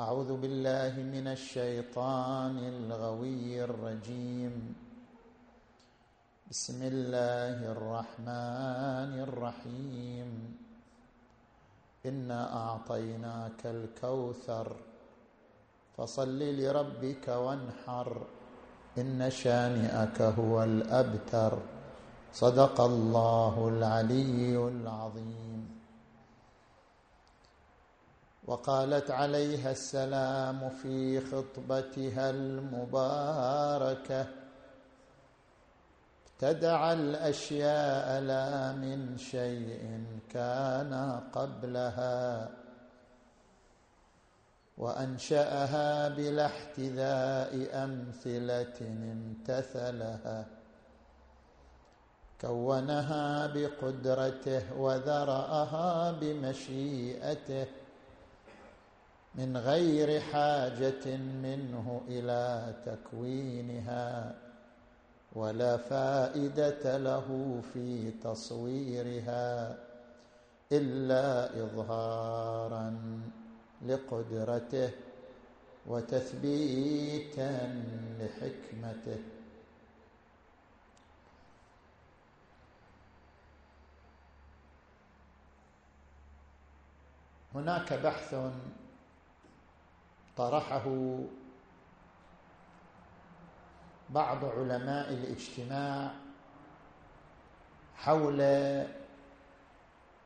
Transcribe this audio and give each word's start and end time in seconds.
أعوذ 0.00 0.40
بالله 0.40 0.92
من 0.96 1.26
الشيطان 1.28 2.58
الغوي 2.58 3.64
الرجيم. 3.64 4.74
بسم 6.50 6.82
الله 6.82 7.72
الرحمن 7.72 9.12
الرحيم. 9.28 10.56
انا 12.06 12.40
أعطيناك 12.56 13.62
الكوثر 13.66 14.76
فصل 15.96 16.38
لربك 16.38 17.28
وانحر. 17.28 18.22
إن 18.98 19.30
شانئك 19.30 20.22
هو 20.22 20.64
الأبتر. 20.64 21.58
صدق 22.32 22.80
الله 22.80 23.68
العلي 23.68 24.56
العظيم. 24.56 25.49
وقالت 28.50 29.10
عليها 29.10 29.70
السلام 29.70 30.68
في 30.82 31.20
خطبتها 31.20 32.30
المباركة 32.30 34.26
ابتدع 36.26 36.92
الأشياء 36.92 38.20
لا 38.20 38.72
من 38.72 39.18
شيء 39.18 40.04
كان 40.30 41.20
قبلها 41.32 42.50
وأنشأها 44.78 46.08
بلا 46.08 46.46
احتذاء 46.46 47.84
أمثلة 47.84 48.74
امتثلها 48.80 50.46
كونها 52.40 53.46
بقدرته 53.46 54.62
وذرأها 54.78 56.12
بمشيئته. 56.12 57.66
من 59.34 59.56
غير 59.56 60.20
حاجة 60.20 61.16
منه 61.16 62.02
إلى 62.08 62.74
تكوينها 62.86 64.34
ولا 65.32 65.76
فائدة 65.76 66.98
له 66.98 67.60
في 67.72 68.10
تصويرها 68.10 69.78
إلا 70.72 71.62
اظهارا 71.62 73.20
لقدرته 73.86 74.90
وتثبيتا 75.86 77.82
لحكمته. 78.20 79.18
هناك 87.54 87.92
بحث 87.92 88.34
طرحه 90.36 91.16
بعض 94.10 94.44
علماء 94.44 95.08
الاجتماع 95.12 96.10
حول 97.96 98.40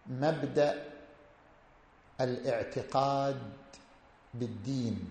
مبدأ 0.06 0.93
الاعتقاد 2.21 3.53
بالدين. 4.34 5.11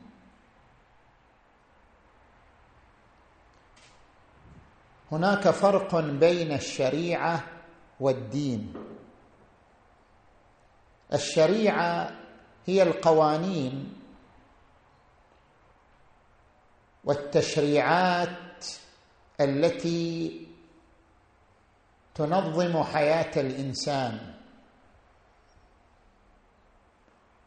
هناك 5.11 5.49
فرق 5.49 5.95
بين 5.99 6.51
الشريعة 6.51 7.43
والدين. 7.99 8.73
الشريعة 11.13 12.11
هي 12.65 12.83
القوانين 12.83 14.02
والتشريعات 17.03 18.65
التي 19.41 20.47
تنظم 22.15 22.83
حياة 22.83 23.41
الإنسان 23.41 24.33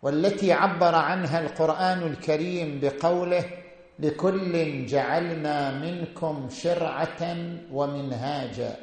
والتي 0.02 0.52
عبر 0.52 0.94
عنها 0.94 1.40
القرآن 1.40 2.02
الكريم 2.02 2.80
بقوله 2.80 3.62
لكل 3.98 4.86
جعلنا 4.86 5.78
منكم 5.78 6.48
شرعة 6.50 7.36
ومنهاجا. 7.72 8.76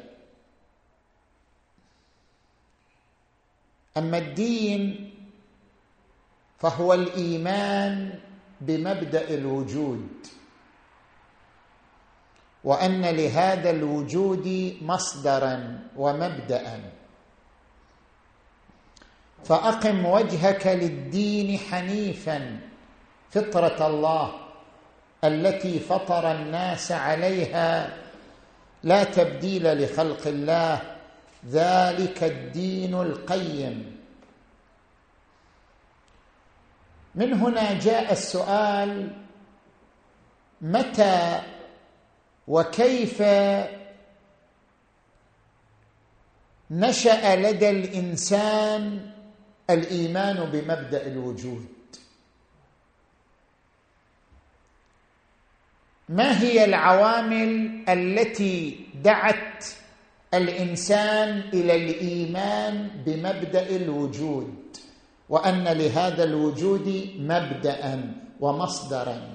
أما 3.96 4.18
الدين 4.18 5.10
فهو 6.58 6.94
الإيمان 6.94 8.20
بمبدأ 8.60 9.34
الوجود. 9.34 10.08
وأن 12.64 13.02
لهذا 13.02 13.70
الوجود 13.70 14.76
مصدرا 14.82 15.78
ومبدا. 15.96 16.80
فأقم 19.44 20.06
وجهك 20.06 20.66
للدين 20.66 21.58
حنيفا 21.58 22.58
فطرة 23.30 23.86
الله 23.86 24.32
التي 25.24 25.78
فطر 25.78 26.32
الناس 26.32 26.92
عليها 26.92 27.96
لا 28.82 29.04
تبديل 29.04 29.84
لخلق 29.84 30.26
الله 30.26 30.80
ذلك 31.50 32.24
الدين 32.24 32.94
القيم. 32.94 33.96
من 37.14 37.32
هنا 37.32 37.78
جاء 37.78 38.12
السؤال 38.12 39.10
متى 40.60 41.42
وكيف 42.48 43.22
نشأ 46.70 47.36
لدى 47.36 47.70
الإنسان 47.70 49.10
الإيمان 49.70 50.36
بمبدأ 50.50 51.06
الوجود؟ 51.06 51.66
ما 56.08 56.40
هي 56.42 56.64
العوامل 56.64 57.84
التي 57.88 58.86
دعت 59.04 59.64
الإنسان 60.34 61.38
إلى 61.38 61.76
الإيمان 61.76 62.88
بمبدأ 63.06 63.76
الوجود؟ 63.76 64.54
وأن 65.28 65.64
لهذا 65.64 66.24
الوجود 66.24 67.10
مبدا 67.18 68.14
ومصدرا. 68.40 69.33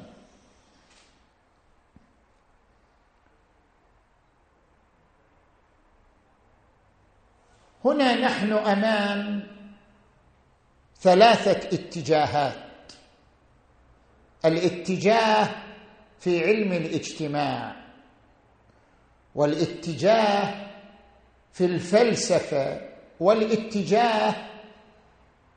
هنا 7.86 8.16
نحن 8.16 8.52
أمام 8.52 9.48
ثلاثة 11.02 11.52
اتجاهات. 11.78 12.64
الاتجاه 14.46 15.50
في 16.20 16.44
علم 16.46 16.72
الاجتماع 16.72 17.76
والاتجاه 19.36 20.68
في 21.54 21.66
الفلسفة 21.66 22.82
والاتجاه 23.20 24.36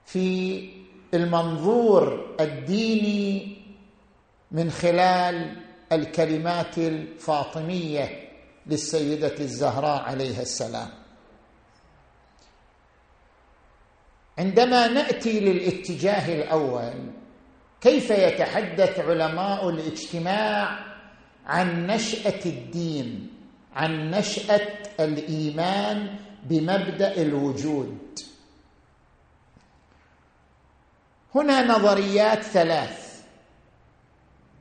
في 0.06 0.68
المنظور 1.14 2.36
الديني 2.40 3.56
من 4.50 4.70
خلال 4.70 5.56
الكلمات 5.92 6.78
الفاطمية 6.78 8.28
للسيدة 8.66 9.34
الزهراء 9.40 10.02
عليها 10.02 10.42
السلام. 10.42 10.88
عندما 14.38 14.88
نأتي 14.88 15.40
للاتجاه 15.40 16.42
الأول 16.42 17.10
كيف 17.80 18.10
يتحدث 18.10 19.00
علماء 19.00 19.68
الاجتماع 19.68 20.78
عن 21.46 21.86
نشأة 21.86 22.40
الدين 22.46 23.30
عن 23.74 24.10
نشأة 24.10 24.68
الإيمان 25.00 26.16
بمبدأ 26.42 27.22
الوجود؟ 27.22 27.98
هنا 31.34 31.66
نظريات 31.66 32.42
ثلاث. 32.42 33.22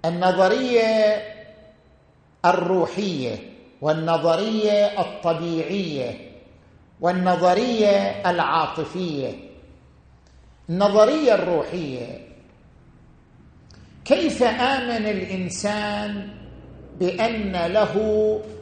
النظرية 0.06 1.24
الروحية 2.46 3.38
والنظرية 3.82 5.02
الطبيعية 5.02 6.32
والنظرية 7.02 8.30
العاطفية. 8.30 9.51
النظرية 10.72 11.34
الروحية 11.34 12.28
كيف 14.06 14.44
آمن 14.44 15.06
الإنسان 15.06 16.30
بأن 17.00 17.52
له 17.52 17.96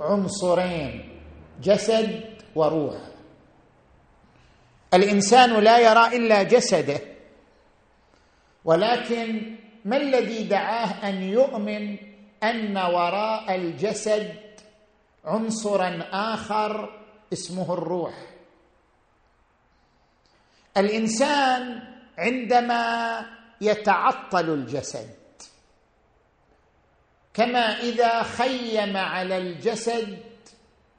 عنصرين 0.02 1.10
جسد 1.64 2.22
وروح؟ 2.56 2.96
الإنسان 4.94 5.60
لا 5.64 5.78
يرى 5.80 6.18
إلا 6.18 6.44
جسده 6.44 7.00
ولكن 8.66 9.56
ما 9.86 9.98
الذي 9.98 10.44
دعاه 10.44 11.10
أن 11.10 11.22
يؤمن 11.24 11.98
أن 12.44 12.78
وراء 12.78 13.56
الجسد 13.56 14.34
عنصرا 15.26 16.04
آخر 16.12 17.00
اسمه 17.34 17.74
الروح؟ 17.74 18.14
الإنسان 20.78 21.80
عندما 22.20 23.26
يتعطل 23.62 24.50
الجسد. 24.50 25.16
كما 27.34 27.80
إذا 27.80 28.24
خيم 28.24 28.98
على 28.98 29.38
الجسد 29.38 30.20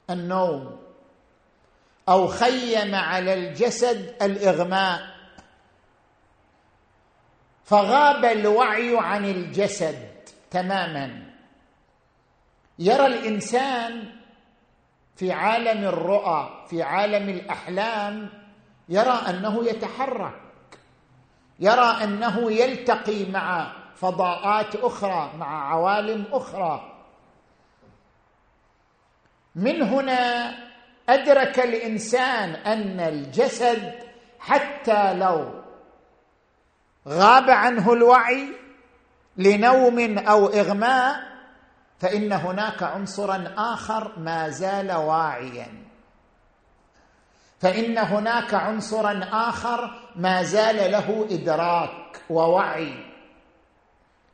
النوم 0.09 0.81
أو 2.09 2.27
خيم 2.27 2.95
على 2.95 3.33
الجسد 3.33 4.15
الإغماء. 4.21 5.01
فغاب 7.65 8.25
الوعي 8.25 8.97
عن 8.97 9.25
الجسد 9.25 10.09
تماما. 10.51 11.33
يرى 12.79 13.05
الإنسان 13.05 14.15
في 15.15 15.31
عالم 15.31 15.83
الرؤى 15.83 16.65
في 16.69 16.83
عالم 16.83 17.29
الأحلام 17.29 18.29
يرى 18.89 19.21
أنه 19.29 19.65
يتحرك. 19.65 20.50
يرى 21.59 22.03
أنه 22.03 22.51
يلتقي 22.51 23.31
مع 23.31 23.71
فضاءات 23.95 24.75
أخرى 24.75 25.31
مع 25.37 25.71
عوالم 25.71 26.25
أخرى. 26.31 26.91
من 29.55 29.81
هنا 29.81 30.53
أدرك 31.09 31.59
الإنسان 31.59 32.49
أن 32.49 32.99
الجسد 32.99 33.93
حتى 34.39 35.13
لو 35.13 35.61
غاب 37.07 37.49
عنه 37.49 37.93
الوعي 37.93 38.47
لنوم 39.37 40.17
أو 40.17 40.47
إغماء 40.47 41.31
فإن 41.99 42.33
هناك 42.33 42.83
عنصرا 42.83 43.53
آخر 43.57 44.19
ما 44.19 44.49
زال 44.49 44.91
واعيا. 44.91 45.80
فإن 47.61 47.97
هناك 47.97 48.53
عنصرا 48.53 49.29
آخر 49.31 49.99
ما 50.15 50.43
زال 50.43 50.91
له 50.91 51.27
إدراك 51.31 52.21
ووعي. 52.29 52.93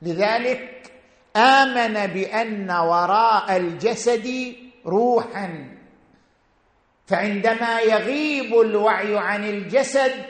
لذلك 0.01 0.91
آمن 1.35 2.07
بأن 2.07 2.71
وراء 2.71 3.57
الجسد 3.57 4.55
روحا. 4.85 5.77
فعندما 7.05 7.79
يغيب 7.79 8.59
الوعي 8.61 9.17
عن 9.17 9.43
الجسد 9.43 10.25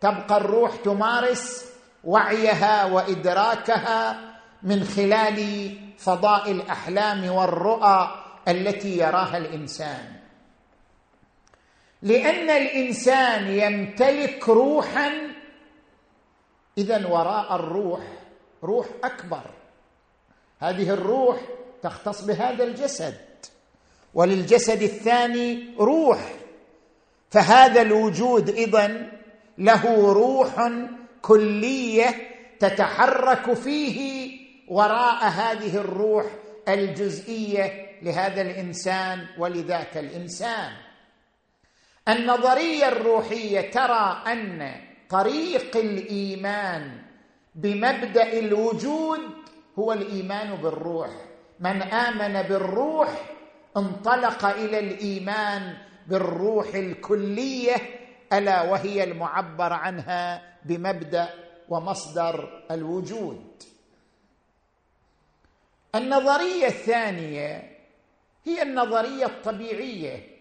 تبقى 0.00 0.36
الروح 0.36 0.76
تمارس 0.76 1.70
وعيها 2.04 2.84
وإدراكها 2.84 4.20
من 4.62 4.84
خلال 4.84 5.70
فضاء 5.98 6.50
الأحلام 6.50 7.30
والرؤى 7.30 8.10
التي 8.48 8.98
يراها 8.98 9.36
الإنسان. 9.36 10.19
لأن 12.02 12.50
الإنسان 12.50 13.46
يمتلك 13.50 14.48
روحا. 14.48 15.12
اذا 16.78 17.06
وراء 17.06 17.54
الروح 17.56 18.00
روح 18.64 18.86
أكبر. 19.04 19.50
هذه 20.58 20.90
الروح 20.90 21.40
تختص 21.82 22.24
بهذا 22.24 22.64
الجسد. 22.64 23.14
وللجسد 24.14 24.82
الثاني 24.82 25.74
روح. 25.78 26.32
فهذا 27.30 27.82
الوجود 27.82 28.48
إذن 28.48 29.12
له 29.58 30.12
روح 30.12 30.70
كلية 31.22 32.14
تتحرك 32.60 33.52
فيه 33.52 34.30
وراء 34.68 35.24
هذه 35.24 35.76
الروح 35.76 36.24
الجزئية 36.68 37.90
لهذا 38.02 38.42
الإنسان 38.42 39.26
ولذاك 39.38 39.96
الإنسان. 39.96 40.72
النظرية 42.08 42.88
الروحية 42.88 43.70
ترى 43.70 44.22
أن 44.26 44.72
طريق 45.10 45.76
الإيمان 45.76 47.02
بمبدأ 47.54 48.38
الوجود 48.38 49.20
هو 49.78 49.92
الإيمان 49.92 50.56
بالروح. 50.56 51.10
من 51.60 51.82
آمن 51.82 52.42
بالروح 52.42 53.08
انطلق 53.76 54.44
إلى 54.44 54.78
الإيمان 54.78 55.76
بالروح 56.06 56.74
الكلية 56.74 57.76
ألا 58.32 58.62
وهي 58.62 59.04
المعبر 59.04 59.72
عنها 59.72 60.42
بمبدأ 60.64 61.28
ومصدر 61.68 62.64
الوجود. 62.70 63.62
النظرية 65.94 66.66
الثانية 66.66 67.76
هي 68.44 68.62
النظرية 68.62 69.26
الطبيعية. 69.26 70.39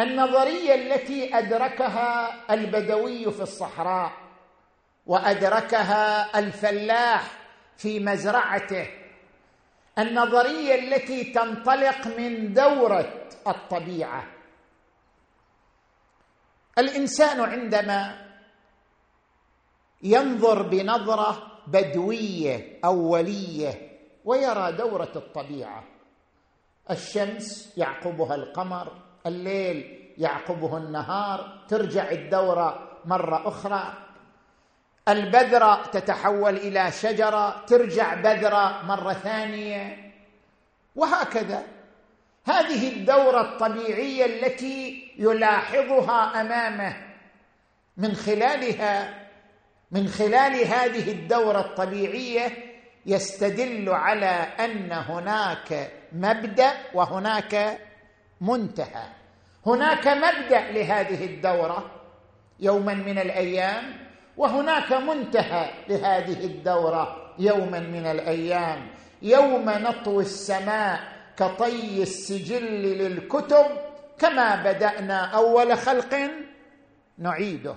النظرية 0.00 0.74
التي 0.74 1.38
أدركها 1.38 2.34
البدوي 2.54 3.32
في 3.32 3.42
الصحراء 3.42 4.12
وأدركها 5.06 6.38
الفلاح 6.38 7.22
في 7.76 8.00
مزرعته. 8.00 8.86
النظرية 9.98 10.74
التي 10.74 11.24
تنطلق 11.24 12.06
من 12.18 12.52
دورة 12.52 13.28
الطبيعة. 13.46 14.26
الإنسان 16.78 17.40
عندما 17.40 18.26
ينظر 20.02 20.62
بنظرة 20.62 21.46
بدوية 21.66 22.80
أولية 22.84 23.90
ويرى 24.24 24.72
دورة 24.72 25.12
الطبيعة 25.16 25.84
الشمس 26.90 27.78
يعقبها 27.78 28.34
القمر 28.34 28.92
الليل 29.26 30.12
يعقبه 30.18 30.76
النهار 30.76 31.64
ترجع 31.68 32.10
الدورة 32.10 32.98
مرة 33.04 33.48
أخرى. 33.48 33.94
البذرة 35.08 35.82
تتحول 35.92 36.56
إلى 36.56 36.92
شجرة 36.92 37.64
ترجع 37.66 38.14
بذرة 38.14 38.82
مرة 38.84 39.12
ثانية. 39.12 40.12
وهكذا. 40.96 41.62
هذه 42.46 42.88
الدورة 42.96 43.40
الطبيعية 43.40 44.26
التي 44.26 45.12
يلاحظها 45.18 46.40
أمامه 46.40 46.96
من 47.96 48.14
خلالها 48.14 49.20
من 49.90 50.08
خلال 50.08 50.66
هذه 50.66 51.12
الدورة 51.12 51.60
الطبيعية 51.60 52.52
يستدل 53.06 53.88
على 53.88 54.46
أن 54.60 54.92
هناك 54.92 55.92
مبدأ 56.12 56.72
وهناك 56.94 57.78
منتهى. 58.40 59.06
هناك 59.66 60.08
مبدأ 60.08 60.70
لهذه 60.70 61.24
الدورة 61.24 61.90
يوما 62.60 62.94
من 62.94 63.18
الأيام 63.18 63.84
وهناك 64.36 64.92
منتهى 64.92 65.70
لهذه 65.88 66.44
الدورة 66.44 67.34
يوما 67.38 67.80
من 67.80 68.06
الأيام. 68.06 68.86
يوم 69.22 69.70
نطوي 69.70 70.22
السماء 70.22 71.00
كطي 71.36 72.02
السجل 72.02 72.64
للكتب 72.82 73.66
كما 74.18 74.62
بدأنا 74.62 75.24
أول 75.24 75.78
خلق 75.78 76.30
نعيده. 77.18 77.74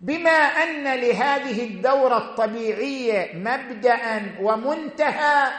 بما 0.00 0.30
أن 0.30 0.84
لهذه 0.84 1.64
الدورة 1.64 2.18
الطبيعية 2.18 3.34
مبدأ 3.34 4.22
ومنتهى 4.40 5.52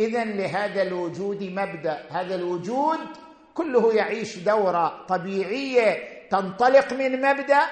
اذا 0.00 0.24
لهذا 0.24 0.82
الوجود 0.82 1.42
مبدأ. 1.42 2.04
هذا 2.10 2.34
الوجود 2.34 2.98
كله 3.58 3.94
يعيش 3.94 4.38
دورة 4.38 5.06
طبيعية 5.06 6.28
تنطلق 6.28 6.92
من 6.92 7.22
مبدأ 7.22 7.62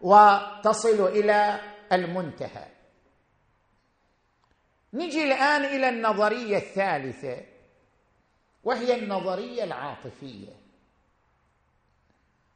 وتصل 0.00 1.00
إلى 1.06 1.60
المنتهى. 1.92 2.66
نجي 4.94 5.24
الآن 5.24 5.64
إلى 5.64 5.88
النظرية 5.88 6.56
الثالثة 6.56 7.44
وهي 8.64 8.98
النظرية 8.98 9.64
العاطفية. 9.64 10.52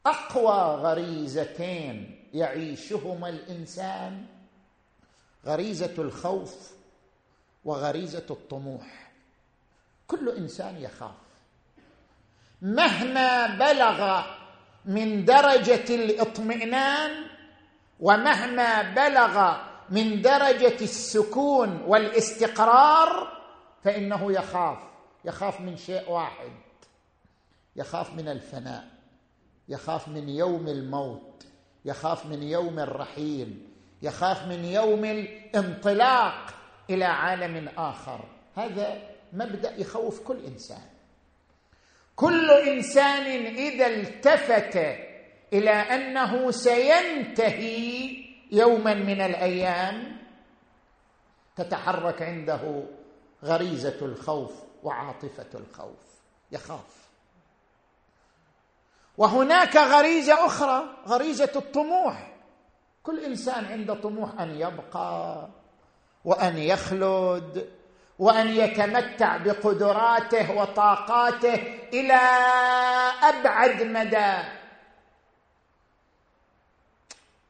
أقوى 0.07 0.83
غريزتين 0.83 2.29
يعيشهما 2.35 3.29
الإنسان 3.29 4.27
غريزة 5.45 5.95
الخوف 5.99 6.73
وغريزة 7.65 8.27
الطموح. 8.31 9.11
كل 10.07 10.29
إنسان 10.29 10.77
يخاف. 10.77 11.30
مهما 12.63 13.47
بلغ 13.47 14.23
من 14.85 15.25
درجة 15.25 15.95
الاطمئنان 15.95 17.11
ومهما 18.01 18.83
بلغ 18.83 19.57
من 19.91 20.23
درجة 20.23 20.77
السكون 20.81 21.83
والاستقرار 21.87 23.41
فإنه 23.85 24.33
يخاف 24.33 24.79
يخاف 25.25 25.61
من 25.61 25.77
شيء 25.77 26.11
واحد 26.11 26.53
يخاف 27.77 28.15
من 28.15 28.29
الفناء 28.29 28.89
يخاف 29.69 30.09
من 30.09 30.29
يوم 30.29 30.69
الموت 30.69 31.47
يخاف 31.85 32.27
من 32.27 32.43
يوم 32.43 32.79
الرحيل 32.79 33.67
يخاف 34.03 34.47
من 34.47 34.65
يوم 34.65 35.05
الانطلاق 35.05 36.55
إلى 36.91 37.05
عالم 37.05 37.69
آخر. 37.69 38.25
هذا 38.57 39.03
مبدأ 39.33 39.81
يخوف 39.81 40.21
كل 40.21 40.45
إنسان. 40.45 40.90
كل 42.21 42.51
إنسان 42.51 43.47
إذا 43.47 43.87
التفت 43.87 44.77
إلى 45.53 45.71
أنه 45.71 46.51
سينتهي 46.51 48.17
يوما 48.53 48.95
من 48.95 49.21
الأيام 49.21 50.17
تتحرك 51.57 52.23
عنده 52.23 52.83
غريزة 53.45 53.99
الخوف 54.03 54.53
وعاطفة 54.83 55.47
الخوف 55.55 56.21
يخاف. 56.53 57.09
وهناك 59.19 59.77
غريزة 59.77 60.47
أخرى 60.47 60.97
غريزة 61.07 61.53
الطموح. 61.57 62.37
كل 63.03 63.25
إنسان 63.25 63.65
عنده 63.65 63.95
طموح 63.95 64.41
أن 64.41 64.51
يبقى 64.51 65.49
وأن 66.25 66.59
يخلد. 66.59 67.80
وأن 68.21 68.49
يتمتع 68.49 69.37
بقدراته 69.37 70.53
وطاقاته 70.53 71.55
إلى 71.93 72.21
أبعد 73.23 73.83
مدى. 73.83 74.37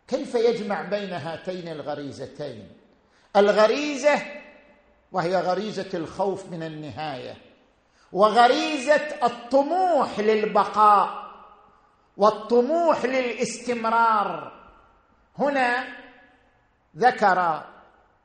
كيف 0.08 0.34
يجمع 0.34 0.82
بين 0.82 1.12
هاتين 1.12 1.68
الغريزتين؟ 1.68 2.68
الغريزة 3.36 4.22
وهي 5.12 5.36
غريزة 5.36 5.90
الخوف 5.94 6.46
من 6.46 6.62
النهاية 6.62 7.36
وغريزة 8.12 9.16
الطموح 9.22 10.18
للبقاء 10.18 11.30
والطموح 12.16 13.04
للاستمرار. 13.04 14.52
هنا 15.38 15.84
ذكر 16.96 17.62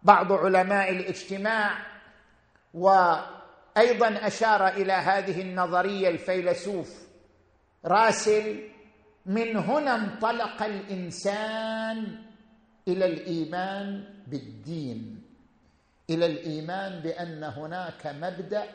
بعض 0.04 0.32
علماء 0.32 0.90
الاجتماع 0.90 1.95
وأيضا 2.76 4.28
أشار 4.28 4.68
إلى 4.68 4.94
هذه 4.94 5.42
النظرية 5.42 6.10
الفيلسوف 6.10 7.08
راسل 7.86 8.70
من 9.26 9.58
هنا 9.58 9.96
انطلق 9.96 10.64
الإنسان 10.64 12.24
إلى 12.88 13.06
الإيمان 13.06 14.14
بالدين. 14.28 15.22
إلى 16.10 16.26
الإيمان 16.26 17.00
بأن 17.00 17.44
هناك 17.44 18.08
مبدأ 18.08 18.66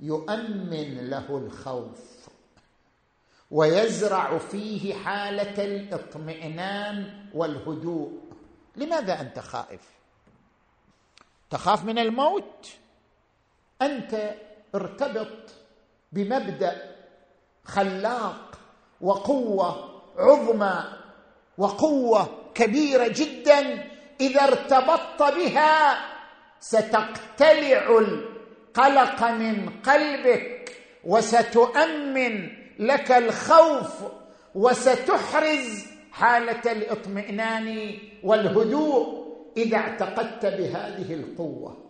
يؤمن 0.00 1.10
له 1.10 1.38
الخوف 1.38 2.28
ويزرع 3.50 4.38
فيه 4.38 4.94
حالة 4.94 5.64
الاطمئنان 5.64 7.26
والهدوء. 7.34 8.20
لماذا 8.76 9.20
أنت 9.20 9.38
خائف؟ 9.38 9.88
تخاف 11.50 11.84
من 11.84 11.98
الموت؟ 11.98 12.79
أنت 13.82 14.34
ارتبط 14.74 15.54
بمبدأ 16.12 16.96
خلاق 17.64 18.58
وقوة 19.00 19.90
عظمى 20.18 20.84
وقوة 21.58 22.28
كبيرة 22.54 23.08
جدا. 23.08 23.90
إذا 24.20 24.44
ارتبطت 24.44 25.22
بها 25.22 25.98
ستقتلع 26.60 27.98
القلق 27.98 29.24
من 29.30 29.70
قلبك 29.86 30.76
وستؤمن 31.04 32.48
لك 32.78 33.12
الخوف 33.12 34.02
وستحرز 34.54 35.86
حالة 36.12 36.72
الاطمئنان 36.72 37.98
والهدوء 38.24 39.20
إذا 39.56 39.76
اعتقدت 39.76 40.46
بهذه 40.46 41.14
القوة. 41.14 41.89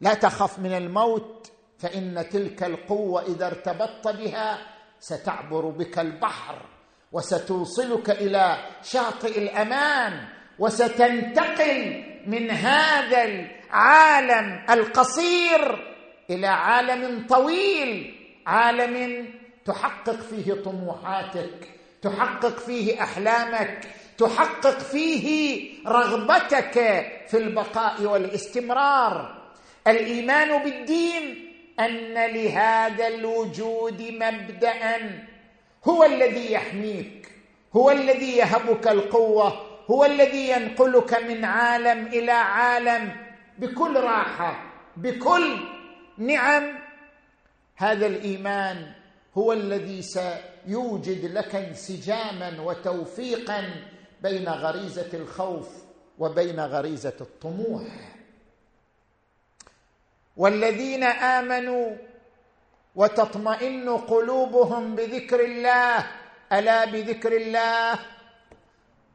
لا 0.00 0.14
تخف 0.14 0.58
من 0.58 0.72
الموت 0.72 1.52
فإن 1.78 2.26
تلك 2.30 2.62
القوة 2.62 3.22
إذا 3.22 3.46
ارتبطت 3.46 4.08
بها 4.08 4.58
ستعبر 5.00 5.60
بك 5.68 5.98
البحر 5.98 6.54
وستوصلك 7.12 8.10
إلى 8.10 8.56
شاطئ 8.82 9.38
الأمان 9.38 10.28
وستنتقل 10.58 12.04
من 12.26 12.50
هذا 12.50 13.24
العالم 13.24 14.64
القصير 14.70 15.94
إلى 16.30 16.46
عالم 16.46 17.26
طويل 17.26 18.14
عالم 18.46 19.26
تحقق 19.64 20.20
فيه 20.20 20.54
طموحاتك 20.54 21.68
تحقق 22.02 22.58
فيه 22.58 23.02
أحلامك 23.02 23.88
تحقق 24.18 24.78
فيه 24.78 25.68
رغبتك 25.88 26.72
في 27.28 27.36
البقاء 27.38 28.02
والاستمرار. 28.02 29.35
الإيمان 29.86 30.62
بالدين 30.62 31.52
أن 31.80 32.14
لهذا 32.14 33.08
الوجود 33.08 34.02
مبدأ. 34.02 34.98
هو 35.84 36.04
الذي 36.04 36.52
يحميك 36.52 37.32
هو 37.76 37.90
الذي 37.90 38.36
يهبك 38.36 38.88
القوة 38.88 39.66
هو 39.90 40.04
الذي 40.04 40.48
ينقلك 40.48 41.22
من 41.22 41.44
عالم 41.44 42.06
إلى 42.06 42.32
عالم 42.32 43.16
بكل 43.58 43.96
راحة 43.96 44.62
بكل 44.96 45.56
نعم. 46.18 46.78
هذا 47.76 48.06
الإيمان 48.06 48.92
هو 49.38 49.52
الذي 49.52 50.02
سيوجد 50.02 51.24
لك 51.24 51.54
انسجاما 51.54 52.60
وتوفيقا 52.60 53.64
بين 54.22 54.48
غريزة 54.48 55.10
الخوف 55.14 55.68
وبين 56.18 56.60
غريزة 56.60 57.16
الطموح. 57.20 57.82
والذين 60.36 61.04
آمنوا 61.04 61.96
وتطمئن 62.94 63.88
قلوبهم 63.88 64.94
بذكر 64.94 65.44
الله 65.44 66.06
ألا 66.52 66.84
بذكر 66.84 67.36
الله؟ 67.36 67.98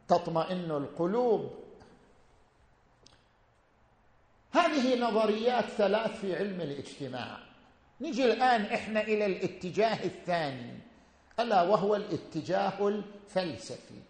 تطمئن 0.08 0.72
القلوب. 0.72 1.52
هذه 4.52 5.00
نظريات 5.00 5.66
ثلاث 5.66 6.20
في 6.20 6.36
علم 6.36 6.62
الاجتماع. 6.62 7.38
نجي 8.02 8.26
الآن 8.26 8.62
إحنا 8.62 9.02
إلى 9.02 9.26
الاتجاه 9.26 10.04
الثاني 10.06 10.80
ألا 11.40 11.62
وهو 11.62 11.96
الاتجاه 11.96 12.88
الفلسفي. 12.88 14.02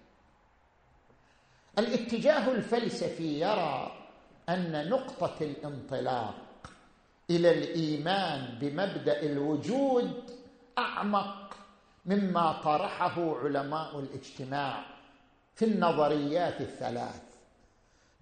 الاتجاه 1.79 2.51
الفلسفي 2.51 3.39
يرى 3.39 3.91
أن 4.49 4.89
نقطة 4.89 5.35
الانطلاق 5.41 6.50
إلى 7.35 7.51
الإيمان 7.51 8.57
بمبدأ 8.61 9.21
الوجود 9.23 10.23
أعمق 10.77 11.57
مما 12.05 12.51
طرحه 12.51 13.39
علماء 13.39 13.99
الاجتماع 13.99 14.85
في 15.55 15.65
النظريات 15.65 16.61
الثلاث. 16.61 17.21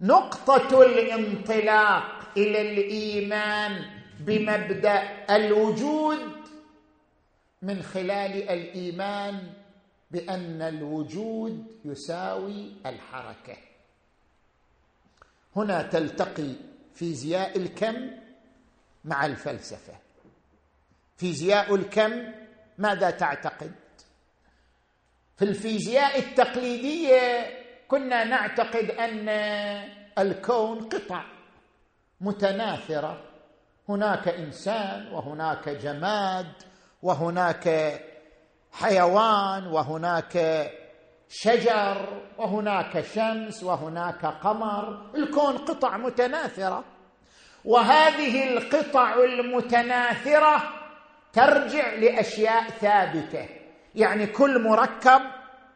نقطة 0.00 0.82
الانطلاق 0.82 2.04
إلى 2.36 2.60
الإيمان 2.72 3.84
بمبدأ 4.20 5.26
الوجود 5.36 6.18
من 7.62 7.82
خلال 7.82 8.48
الإيمان 8.50 9.52
بأن 10.10 10.62
الوجود 10.62 11.66
يساوي 11.84 12.72
الحركة. 12.86 13.56
هنا 15.56 15.82
تلتقي 15.82 16.52
فيزياء 16.94 17.56
الكم 17.56 18.10
مع 19.04 19.26
الفلسفة. 19.26 19.94
فيزياء 21.16 21.74
الكم 21.74 22.32
ماذا 22.78 23.10
تعتقد؟ 23.10 23.72
في 25.36 25.44
الفيزياء 25.44 26.18
التقليدية 26.18 27.46
كنا 27.88 28.24
نعتقد 28.24 28.90
أن 28.90 29.28
الكون 30.18 30.88
قطع 30.88 31.24
متناثرة. 32.20 33.24
هناك 33.88 34.28
إنسان 34.28 35.12
وهناك 35.12 35.68
جماد 35.68 36.52
وهناك 37.02 37.68
حيوان 38.72 39.66
وهناك 39.66 40.66
شجر 41.28 42.22
وهناك 42.38 43.00
شمس 43.00 43.62
وهناك 43.62 44.26
قمر. 44.26 45.10
الكون 45.16 45.58
قطع 45.58 45.96
متناثرة. 45.96 46.84
وهذه 47.64 48.52
القطع 48.52 49.14
المتناثرة 49.24 50.62
ترجع 51.32 51.94
لأشياء 51.94 52.70
ثابتة. 52.70 53.48
يعني 53.94 54.26
كل 54.26 54.62
مركب 54.62 55.20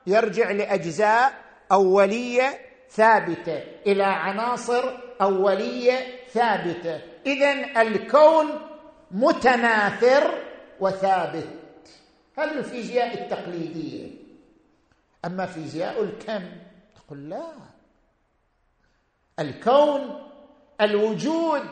يرجع 0.06 0.50
لأجزاء 0.50 1.32
أولية 1.72 2.58
ثابتة 2.90 3.62
إلى 3.86 4.04
عناصر 4.04 4.98
أولية 5.20 6.26
ثابتة. 6.32 7.00
اذا 7.26 7.82
الكون 7.82 8.46
متناثر 9.10 10.42
وثابت. 10.80 11.48
هذه 12.38 12.58
الفيزياء 12.58 13.22
التقليدية. 13.22 14.10
أما 15.24 15.46
فيزياء 15.46 16.02
الكم 16.02 16.42
تقول 16.96 17.30
لا. 17.30 17.52
الكون 19.38 20.30
الوجود 20.81 21.62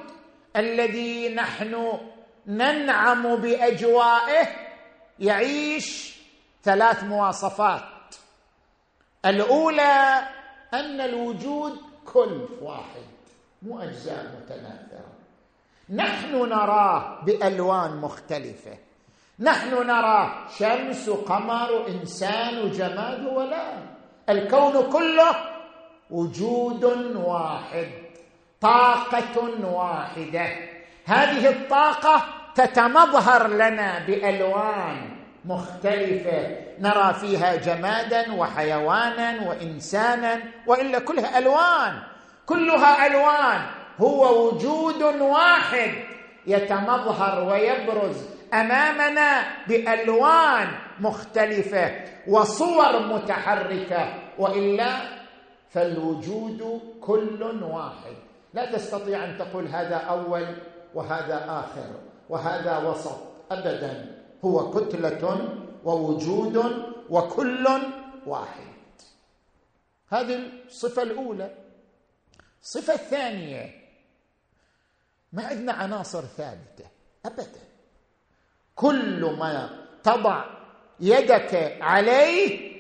الذي 0.57 1.35
نحن 1.35 1.99
ننعم 2.47 3.37
بأجوائه 3.37 4.47
يعيش 5.19 6.17
ثلاث 6.65 7.05
مواصفات. 7.05 7.83
الأولى 9.25 10.23
أن 10.75 11.01
الوجود 11.01 11.81
كل 12.13 12.49
واحد 12.63 13.03
مو 13.63 13.81
أجزاء 13.81 14.25
متناثرة. 14.25 15.13
نحن 15.91 16.49
نراه 16.49 17.21
بألوان 17.25 17.97
مختلفة. 17.97 18.79
نحن 19.39 19.87
نرى 19.87 20.47
شمس 20.59 21.09
وقمر 21.09 21.87
انسان 21.87 22.59
وجماد 22.59 23.27
ولا. 23.27 23.79
الكون 24.29 24.93
كله 24.93 25.37
وجود 26.11 26.85
واحد. 27.17 28.02
طاقة 28.63 29.65
واحدة. 29.65 30.47
هذه 31.05 31.49
الطاقة 31.49 32.25
تتمظهر 32.55 33.47
لنا 33.49 33.99
بألوان 34.07 35.11
مختلفة. 35.45 36.57
نرى 36.79 37.15
فيها 37.15 37.57
جمادا 37.57 38.33
وحيوانا 38.33 39.49
وإنسانا 39.49 40.41
وإلا 40.67 40.99
كلها 40.99 41.39
ألوان. 41.39 42.03
كلها 42.47 43.07
ألوان. 43.07 43.61
هو 43.99 44.47
وجود 44.47 45.03
واحد 45.21 45.91
يتمظهر 46.47 47.49
ويبرز 47.49 48.17
أمامنا 48.55 49.43
بألوان 49.69 50.69
مختلفة 51.01 51.91
وصور 52.29 53.07
متحركة. 53.07 54.15
وإلا 54.39 54.93
فالوجود 55.71 56.81
كل 57.01 57.43
واحد. 57.63 58.32
لا 58.55 58.73
تستطيع 58.73 59.25
أن 59.25 59.39
تقول 59.39 59.67
هذا 59.67 59.97
أول 59.97 60.57
وهذا 60.95 61.45
آخر 61.49 62.01
وهذا 62.29 62.79
وسط 62.79 63.19
ابدا. 63.51 64.23
هو 64.45 64.71
كتلة 64.71 65.49
ووجود 65.85 66.57
وكل 67.11 67.69
واحد. 68.27 68.73
هذه 70.09 70.51
الصفة 70.67 71.03
الأولى. 71.03 71.55
الصفه 72.63 72.95
الثانية. 72.95 73.83
ما 75.33 75.47
عندنا 75.47 75.73
عناصر 75.73 76.21
ثابتة 76.21 76.85
ابدا. 77.27 77.61
كل 78.75 79.37
ما 79.39 79.71
تضع 80.03 80.45
يدك 81.01 81.79
عليه 81.81 82.73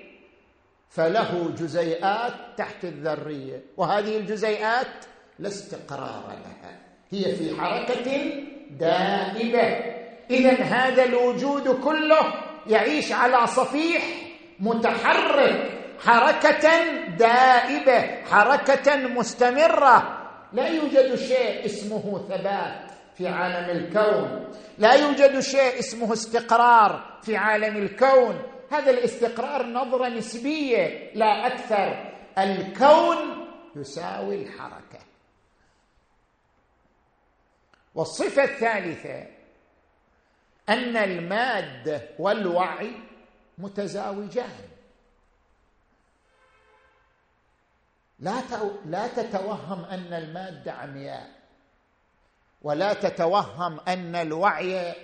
فله 0.88 1.50
جزيئات 1.58 2.32
تحت 2.56 2.84
الذرية. 2.84 3.64
وهذه 3.76 4.16
الجزيئات 4.18 5.04
لا 5.38 5.48
استقرار 5.48 6.24
لها. 6.28 6.78
هي 7.10 7.34
في 7.34 7.60
حركة 7.60 8.32
دائبة. 8.70 9.92
اذا 10.30 10.62
هذا 10.62 11.04
الوجود 11.04 11.68
كله 11.68 12.34
يعيش 12.66 13.12
على 13.12 13.46
صفيح 13.46 14.02
متحرك 14.60 15.70
حركة 16.04 16.68
دائبة 17.18 18.24
حركة 18.24 18.96
مستمرة. 18.96 20.18
لا 20.52 20.68
يوجد 20.68 21.14
شيء 21.14 21.64
اسمه 21.64 22.26
ثبات 22.28 22.90
في 23.14 23.28
عالم 23.28 23.70
الكون. 23.70 24.46
لا 24.78 24.92
يوجد 24.92 25.40
شيء 25.40 25.78
اسمه 25.78 26.12
استقرار 26.12 27.18
في 27.22 27.36
عالم 27.36 27.76
الكون. 27.76 28.42
هذا 28.70 28.90
الاستقرار 28.90 29.66
نظرة 29.66 30.08
نسبية 30.08 31.12
لا 31.14 31.46
أكثر. 31.46 32.12
الكون 32.38 33.16
يساوي 33.76 34.42
الحركة. 34.42 35.11
والصفة 37.94 38.44
الثالثة 38.44 39.26
أن 40.68 40.96
المادة 40.96 42.02
والوعي 42.18 42.92
متزاوجان. 43.58 44.68
لا 48.18 48.42
لا 48.86 49.06
تتوهم 49.06 49.84
أن 49.84 50.12
المادة 50.12 50.72
عمياء 50.72 51.30
ولا 52.62 52.92
تتوهم 52.92 53.80
أن 53.88 54.14
الوعي 54.14 54.94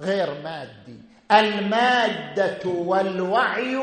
غير 0.00 0.42
مادي. 0.42 0.98
المادة 1.32 2.68
والوعي 2.68 3.76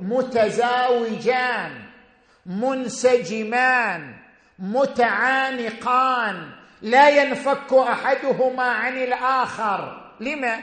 متزاوجان 0.00 1.84
منسجمان 2.46 4.16
متعانقان. 4.58 6.63
لا 6.84 7.08
ينفك 7.08 7.72
أحدهما 7.72 8.62
عن 8.62 8.98
الآخر. 8.98 10.10
لما؟ 10.20 10.62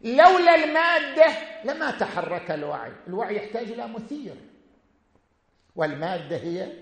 لولا 0.00 0.54
المادة 0.54 1.26
لما 1.64 1.90
تحرك 1.90 2.50
الوعي. 2.50 2.92
الوعي 3.06 3.36
يحتاج 3.36 3.70
إلى 3.72 3.88
مثير. 3.88 4.34
والمادة 5.76 6.36
هي 6.36 6.72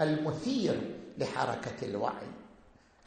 المثير 0.00 0.80
لحركة 1.18 1.76
الوعي. 1.82 2.28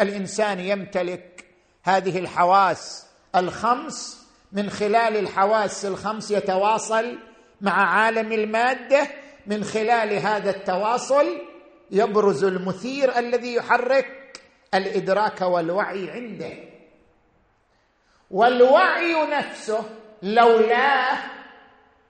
الإنسان 0.02 0.60
يمتلك 0.60 1.46
هذه 1.84 2.20
الحواس 2.20 3.08
الخمس. 3.36 4.28
من 4.52 4.70
خلال 4.70 5.18
الحواس 5.18 5.86
الخمس 5.86 6.32
يتواصل 6.32 7.18
مع 7.62 7.74
عالم 7.74 8.32
المادة. 8.32 9.08
من 9.48 9.64
خلال 9.64 10.14
هذا 10.14 10.50
التواصل 10.50 11.53
يبرز 11.94 12.44
المثير 12.44 13.18
الذي 13.20 13.54
يحرك 13.54 14.40
الإدراك 14.74 15.42
والوعي 15.42 16.10
عنده. 16.12 16.54
والوعي 18.32 19.14
نفسه 19.38 19.84
لولاه 20.24 21.18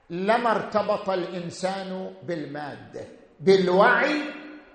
لما 0.10 0.52
ارتبط 0.52 1.10
الإنسان 1.10 2.14
بالمادة. 2.24 3.06
بالوعي 3.40 4.22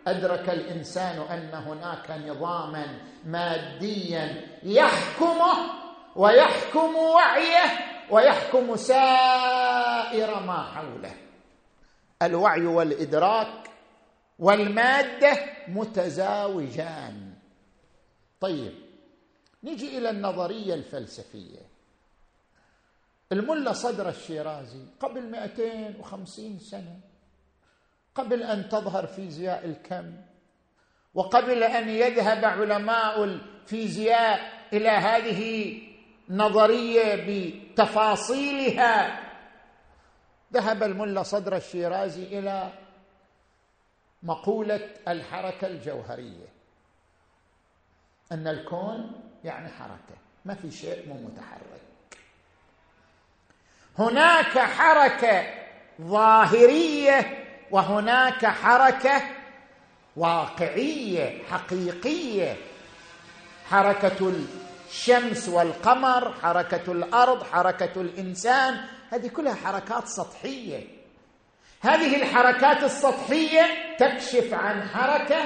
أدرك 0.06 0.48
الإنسان 0.50 1.18
أن 1.30 1.54
هناك 1.54 2.10
نظاما 2.10 2.98
ماديا 3.26 4.44
يحكمه 4.62 5.54
ويحكم 6.16 6.94
وعيه 6.96 7.70
ويحكم 8.10 8.76
سائر 8.76 10.40
ما 10.40 10.62
حوله. 10.62 11.14
الوعي 12.22 12.66
والإدراك 12.66 13.68
والمادة 14.38 15.38
متزاوجان. 15.68 17.34
طيب 18.40 18.72
نجي 19.64 19.98
إلى 19.98 20.10
النظرية 20.10 20.74
الفلسفية. 20.74 21.58
الملا 23.32 23.72
صدر 23.72 24.08
الشيرازي 24.08 24.82
قبل 25.00 25.22
250 25.30 26.58
سنة 26.58 27.00
قبل 28.14 28.42
أن 28.42 28.68
تظهر 28.68 29.06
فيزياء 29.06 29.64
الكم 29.64 30.12
وقبل 31.14 31.62
أن 31.62 31.88
يذهب 31.88 32.44
علماء 32.44 33.24
الفيزياء 33.24 34.40
إلى 34.72 34.88
هذه 34.88 35.72
النظريه 36.30 37.14
بتفاصيلها 37.72 39.20
ذهب 40.52 40.82
الملا 40.82 41.22
صدر 41.22 41.56
الشيرازي 41.56 42.38
إلى 42.38 42.72
مقولة 44.22 44.90
الحركة 45.08 45.66
الجوهرية. 45.66 46.46
أن 48.32 48.46
الكون 48.48 49.12
يعني 49.44 49.68
حركة 49.68 50.18
ما 50.44 50.54
في 50.54 50.70
شيء 50.70 51.08
مو 51.08 51.14
متحرك. 51.14 51.80
هناك 53.98 54.58
حركة 54.58 55.54
ظاهرية 56.02 57.44
وهناك 57.70 58.46
حركة 58.46 59.22
واقعية 60.16 61.44
حقيقية. 61.44 62.56
حركة 63.70 64.32
الشمس 64.88 65.48
والقمر 65.48 66.32
حركة 66.32 66.92
الأرض 66.92 67.42
حركة 67.42 68.00
الإنسان 68.00 68.84
هذه 69.10 69.28
كلها 69.28 69.54
حركات 69.54 70.06
سطحية. 70.06 70.97
هذه 71.80 72.16
الحركات 72.22 72.82
السطحية 72.82 73.66
تكشف 73.98 74.54
عن 74.54 74.82
حركة 74.82 75.36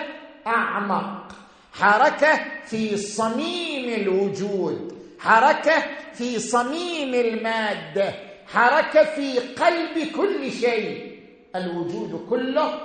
أعمق. 0.46 1.32
حركة 1.72 2.40
في 2.66 2.96
صميم 2.96 4.00
الوجود 4.00 4.98
حركة 5.20 5.82
في 6.14 6.38
صميم 6.38 7.14
المادة 7.14 8.14
حركة 8.46 9.04
في 9.04 9.38
قلب 9.38 10.12
كل 10.16 10.52
شيء. 10.52 11.20
الوجود 11.56 12.26
كله 12.30 12.78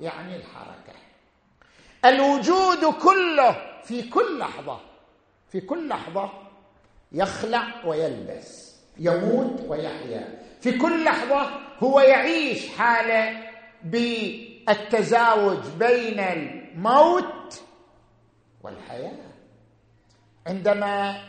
يعني 0.00 0.36
الحركة. 0.36 0.98
الوجود 2.04 2.84
كله 2.94 3.56
في 3.84 4.02
كل 4.02 4.38
لحظة 4.38 4.80
في 5.52 5.60
كل 5.60 5.88
لحظة 5.88 6.30
يخلع 7.12 7.84
ويلبس 7.86 8.74
يموت 8.98 9.60
ويحيا. 9.68 10.37
في 10.60 10.78
كل 10.78 11.04
لحظة 11.04 11.50
هو 11.78 12.00
يعيش 12.00 12.68
حالة 12.68 13.42
بالتزاوج 13.84 15.58
بين 15.78 16.20
الموت 16.20 17.62
والحياة. 18.62 19.28
عندما 20.46 21.20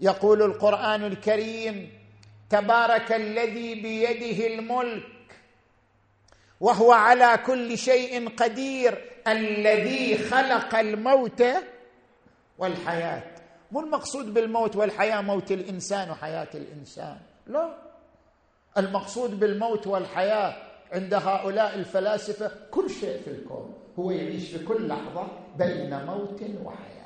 يقول 0.00 0.42
القرآن 0.42 1.04
الكريم 1.04 1.92
تبارك 2.50 3.12
الذي 3.12 3.74
بيده 3.74 4.46
الملك 4.46 5.02
وهو 6.60 6.92
على 6.92 7.38
كل 7.46 7.78
شيء 7.78 8.28
قدير 8.28 9.10
الذي 9.28 10.18
خلق 10.18 10.74
الموت 10.74 11.44
والحياة. 12.58 13.22
مو 13.72 13.80
المقصود 13.80 14.34
بالموت 14.34 14.76
والحياة 14.76 15.20
موت 15.20 15.52
الإنسان 15.52 16.10
وحياة 16.10 16.48
الإنسان. 16.54 17.18
لا. 17.46 17.85
المقصود 18.78 19.40
بالموت 19.40 19.86
والحياة 19.86 20.56
عند 20.92 21.14
هؤلاء 21.14 21.74
الفلاسفة 21.74 22.50
كل 22.70 22.90
شيء 22.90 23.20
في 23.24 23.30
الكون 23.30 23.74
هو 23.98 24.10
يعيش 24.10 24.50
في 24.50 24.64
كل 24.64 24.88
لحظة 24.88 25.28
بين 25.56 26.04
موت 26.06 26.42
وحياة. 26.64 26.96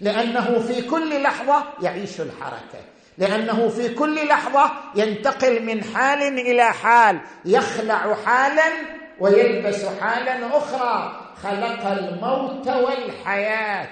لأنه 0.00 0.58
في 0.58 0.82
كل 0.82 1.22
لحظة 1.22 1.64
يعيش 1.82 2.20
الحركة. 2.20 2.84
لأنه 3.18 3.68
في 3.68 3.94
كل 3.94 4.28
لحظة 4.28 4.70
ينتقل 4.94 5.62
من 5.62 5.84
حال 5.84 6.22
إلى 6.22 6.72
حال 6.72 7.20
يخلع 7.44 8.14
حالا 8.14 8.72
ويلبس 9.20 9.84
حالا 9.84 10.56
أخرى. 10.56 11.20
خلق 11.42 11.86
الموت 11.86 12.68
والحياة. 12.68 13.88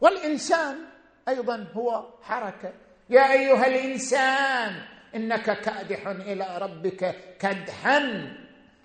والإنسان 0.00 0.76
أيضا 1.28 1.66
هو 1.76 2.04
حركة. 2.22 2.72
يا 3.10 3.32
أيها 3.32 3.66
الإنسان 3.66 4.74
إنك 5.14 5.60
كادح 5.60 6.06
إلى 6.06 6.58
ربك 6.60 7.14
كدحا 7.40 8.32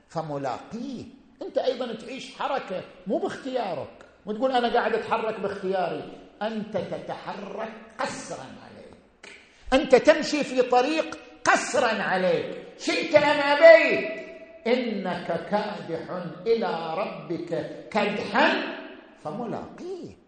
فملاقيه. 0.10 1.04
أنت 1.42 1.58
أيضا 1.58 1.94
تعيش 1.94 2.36
حركة 2.36 2.82
مو 3.08 3.18
باختيارك. 3.18 4.06
وتقول 4.26 4.52
أنا 4.52 4.74
قاعد 4.74 4.94
أتحرك 4.94 5.40
باختياري. 5.40 6.18
أنت 6.42 6.78
تتحرك 6.78 7.74
قسرا 8.00 8.46
عليك. 8.64 9.36
أنت 9.74 9.96
تمشي 9.96 10.44
في 10.44 10.62
طريق 10.62 11.18
قسرا 11.44 12.02
عليك. 12.02 12.64
شئت 12.78 13.16
أم 13.16 13.40
أبيت؟ 13.40 14.24
إنك 14.68 15.28
كادح 15.52 16.22
إلى 16.48 16.94
ربك 16.98 17.80
كدحا 17.92 18.78
فملاقيه. 19.24 20.23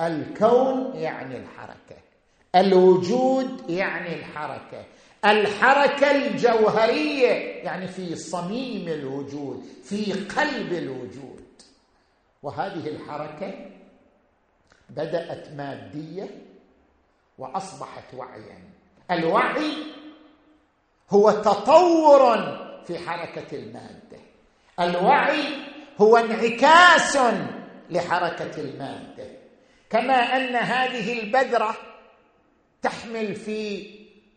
الكون 0.00 0.92
يعني 0.96 1.36
الحركة. 1.36 1.96
الوجود 2.54 3.70
يعني 3.70 4.14
الحركة. 4.14 4.84
الحركة 5.24 6.10
الجوهرية 6.10 7.32
يعني 7.64 7.88
في 7.88 8.16
صميم 8.16 8.88
الوجود 8.88 9.64
في 9.84 10.12
قلب 10.12 10.72
الوجود. 10.72 11.44
وهذه 12.42 12.88
الحركة 12.88 13.70
بدأت 14.90 15.48
مادية 15.52 16.28
وأصبحت 17.38 18.14
وعيا. 18.14 18.58
الوعي 19.10 19.72
هو 21.10 21.30
تطور 21.30 22.36
في 22.86 22.98
حركة 22.98 23.56
المادة. 23.56 24.18
الوعي 24.80 25.42
هو 26.00 26.16
انعكاس 26.16 27.18
لحركة 27.90 28.60
المادة. 28.60 29.27
كما 29.90 30.36
أن 30.36 30.56
هذه 30.56 31.20
البذرة 31.20 31.74
تحمل 32.82 33.34
في 33.34 33.86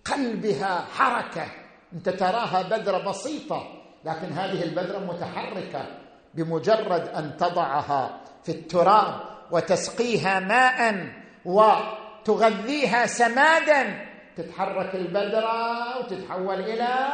قلبها 0.05 0.85
حركة. 0.93 1.45
أنت 1.93 2.09
تراها 2.09 2.61
بذرة 2.61 3.09
بسيطة 3.09 3.81
لكن 4.05 4.27
هذه 4.33 4.63
البذرة 4.63 4.99
متحركة 4.99 5.85
بمجرد 6.33 7.07
أن 7.07 7.37
تضعها 7.37 8.21
في 8.43 8.51
التراب 8.51 9.21
وتسقيها 9.51 10.39
ماء 10.39 11.07
وتغذيها 11.45 13.05
سمادا. 13.05 14.05
تتحرك 14.37 14.95
البذرة 14.95 15.97
وتتحول 15.99 16.59
إلى 16.59 17.09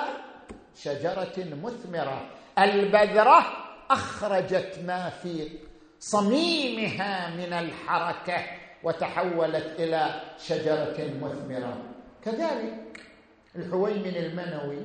شجرة 0.75 1.33
مثمرة. 1.63 2.29
البذرة 2.59 3.45
أخرجت 3.91 4.79
ما 4.85 5.09
في 5.09 5.49
صميمها 5.99 7.29
من 7.29 7.53
الحركة 7.53 8.45
وتحولت 8.83 9.79
إلى 9.79 10.21
شجرة 10.37 10.97
مثمرة. 11.21 11.77
كذلك 12.23 13.01
الحويمن 13.55 14.15
المنوي 14.15 14.81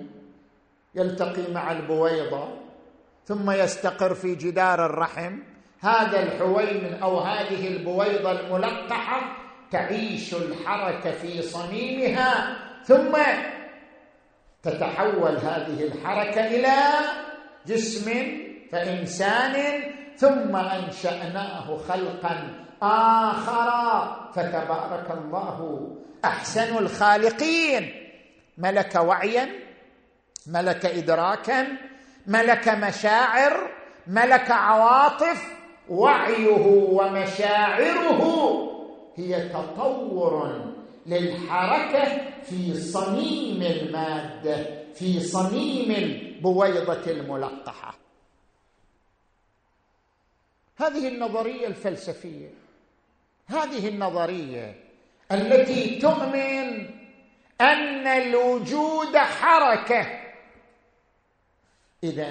يلتقي 0.95 1.53
مع 1.53 1.73
البويضة 1.73 2.49
ثم 3.27 3.51
يستقر 3.51 4.15
في 4.15 4.35
جدار 4.35 4.87
الرحم. 4.87 5.39
هذا 5.81 6.23
الحويمن 6.23 6.95
أو 7.03 7.19
هذه 7.19 7.69
البويضة 7.69 8.41
الملقحة 8.41 9.37
تعيش 9.71 10.35
الحركة 10.35 11.11
في 11.11 11.43
صميمها 11.43 12.57
ثم 12.85 13.19
تتحول 14.63 15.37
هذه 15.37 15.83
الحركة 15.85 16.47
إلى 16.47 16.77
جسم 17.67 18.13
فإنسان 18.73 19.83
ثم 20.17 20.57
أنشأناه 20.57 21.77
خلقا 21.89 22.49
آخر. 22.83 23.69
فتبارك 24.35 25.11
الله. 25.11 25.89
أحسن 26.25 26.79
الخالقين. 26.79 27.95
ملك 28.59 28.95
وعيا 28.95 29.49
ملك 30.47 30.87
ادراكا 30.87 31.67
ملك 32.27 32.69
مشاعر 32.69 33.71
ملك 34.07 34.51
عواطف. 34.51 35.43
وعيه 35.89 36.67
ومشاعره 36.93 38.23
هي 39.17 39.49
تطور 39.49 40.61
للحركة 41.07 42.05
في 42.43 42.75
صميم 42.75 43.63
المادة 43.63 44.67
في 44.95 45.21
صميم 45.21 45.91
البويضة 45.91 47.11
الملقحة. 47.11 47.95
هذه 50.77 51.09
النظرية 51.09 51.67
الفلسفية 51.67 52.49
هذه 53.47 53.89
النظرية 53.89 54.75
التي 55.33 55.99
تؤمن 55.99 56.91
أن 57.61 58.07
الوجود 58.07 59.17
حركة. 59.17 60.07
اذا 62.05 62.31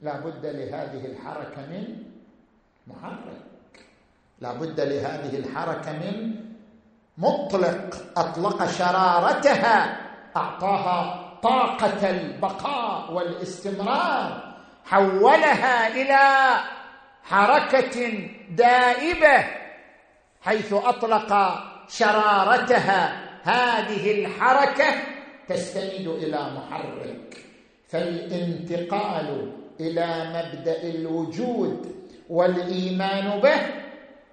لا 0.00 0.20
بد 0.20 0.46
لهذه 0.46 1.06
الحركة 1.06 1.66
من 1.66 2.02
محرك. 2.86 3.86
لا 4.40 4.52
بد 4.52 4.80
لهذه 4.80 5.36
الحركة 5.36 5.92
من 5.92 6.34
مطلق. 7.18 7.96
أطلق 8.16 8.70
شرارتها. 8.70 10.00
أعطاها 10.36 11.32
طاقة 11.42 12.10
البقاء 12.10 13.12
والاستمرار. 13.12 14.56
حولها 14.84 15.88
إلى 15.88 16.75
حركة 17.26 18.28
دائبة 18.50 19.44
حيث 20.42 20.72
أطلق 20.72 21.30
شرارتها. 21.88 23.26
هذه 23.42 24.20
الحركة 24.20 24.84
تستند 25.48 26.06
إلى 26.06 26.50
محرك 26.56 27.44
فالانتقال 27.88 29.52
إلى 29.80 30.08
مبدأ 30.34 30.82
الوجود 30.82 31.94
والإيمان 32.28 33.40
به 33.40 33.60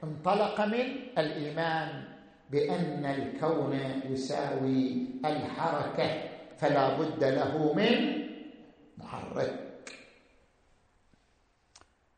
انطلق 0.03 0.61
من 0.65 0.85
الإيمان 1.17 2.03
بأن 2.51 3.05
الكون 3.05 3.79
يساوي 4.09 5.05
الحركة 5.25 6.21
فلا 6.57 6.97
بد 6.97 7.23
له 7.23 7.73
من 7.73 8.23
محرك. 8.97 9.72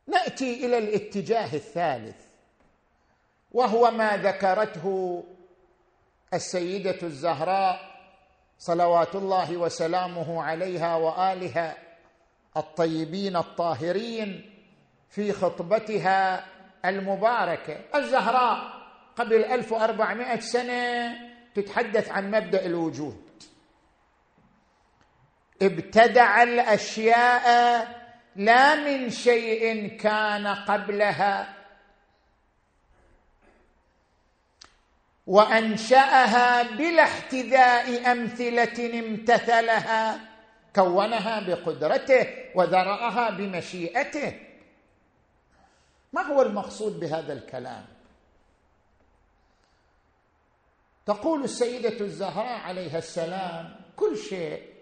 نأتي 0.06 0.66
إلى 0.66 0.78
الاتجاه 0.78 1.54
الثالث 1.54 2.16
وهو 3.52 3.90
ما 3.90 4.16
ذكرته 4.16 5.24
السيدة 6.34 6.98
الزهراء 7.02 7.96
صلوات 8.58 9.14
الله 9.14 9.56
وسلامه 9.56 10.42
عليها 10.42 10.96
وآلها 10.96 11.76
الطيبين 12.56 13.36
الطاهرين 13.36 14.50
في 15.08 15.32
خطبتها 15.32 16.46
المباركة. 16.84 17.78
الزهراء 17.94 18.58
قبل 19.16 19.44
1400 19.44 20.40
سنة 20.40 21.14
تتحدث 21.54 22.08
عن 22.10 22.30
مبدأ 22.30 22.66
الوجود. 22.66 23.22
ابتدع 25.62 26.42
الأشياء 26.42 28.05
لا 28.36 28.74
من 28.74 29.10
شيء 29.10 29.96
كان 29.96 30.46
قبلها. 30.46 31.56
وأنشأها 35.26 36.62
بلا 36.62 37.02
احتذاء 37.02 38.12
أمثلة 38.12 39.00
امتثلها 39.00 40.20
كونها 40.74 41.40
بقدرته 41.40 42.26
وذرأها 42.54 43.30
بمشيئته. 43.30 44.40
ما 46.12 46.22
هو 46.22 46.42
المقصود 46.42 47.00
بهذا 47.00 47.32
الكلام؟ 47.32 47.84
تقول 51.06 51.44
السيدة 51.44 52.00
الزهراء 52.00 52.60
عليها 52.60 52.98
السلام 52.98 53.80
كل 53.96 54.16
شيء 54.16 54.75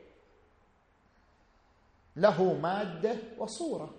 له 2.17 2.53
مادة 2.53 3.17
وصورة. 3.39 3.95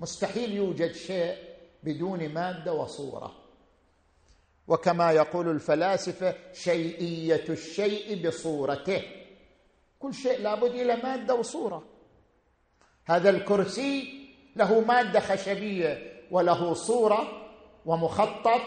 مستحيل 0.00 0.52
يوجد 0.52 0.92
شيء 0.92 1.36
بدون 1.82 2.28
مادة 2.28 2.72
وصورة. 2.72 3.34
وكما 4.68 5.12
يقول 5.12 5.48
الفلاسفة 5.50 6.34
شيئية 6.52 7.44
الشيء 7.48 8.26
بصورته. 8.26 9.02
كل 9.98 10.14
شيء 10.14 10.40
لابد 10.40 10.70
إلى 10.70 10.96
مادة 10.96 11.34
وصورة. 11.34 11.84
هذا 13.04 13.30
الكرسي 13.30 14.26
له 14.56 14.80
مادة 14.80 15.20
خشبية 15.20 16.22
وله 16.30 16.74
صورة 16.74 17.52
ومخطط 17.86 18.62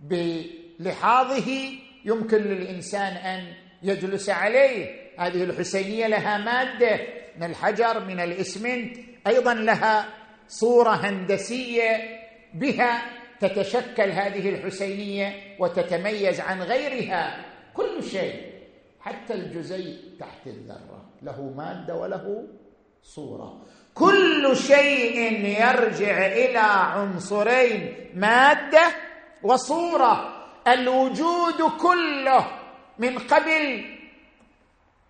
بلحاظه 0.00 1.72
يمكن 2.04 2.38
للإنسان 2.38 3.12
أن 3.12 3.54
يجلس 3.82 4.30
عليه. 4.30 5.04
هذه 5.18 5.44
الحسينية 5.44 6.06
لها 6.06 6.38
مادة 6.38 7.23
من 7.36 7.44
الحجر 7.44 8.04
من 8.04 8.20
الإسمنت. 8.20 8.96
أيضا 9.26 9.54
لها 9.54 10.08
صورة 10.48 10.90
هندسية 10.90 12.20
بها 12.54 13.02
تتشكل 13.40 14.10
هذه 14.10 14.48
الحسينية 14.48 15.56
وتتميز 15.58 16.40
عن 16.40 16.62
غيرها. 16.62 17.44
كل 17.74 18.02
شيء 18.02 18.52
حتى 19.00 19.34
الجزيء 19.34 19.98
تحت 20.20 20.46
الذرة. 20.46 21.04
له 21.22 21.52
مادة 21.56 21.94
وله 21.94 22.46
صورة. 23.02 23.62
كل 23.94 24.56
شيء 24.56 25.20
يرجع 25.46 26.26
إلى 26.26 26.58
عنصرين 26.58 28.10
مادة 28.14 28.86
وصورة. 29.42 30.30
الوجود 30.68 31.62
كله 31.62 32.46
من 32.98 33.18
قبل 33.18 33.84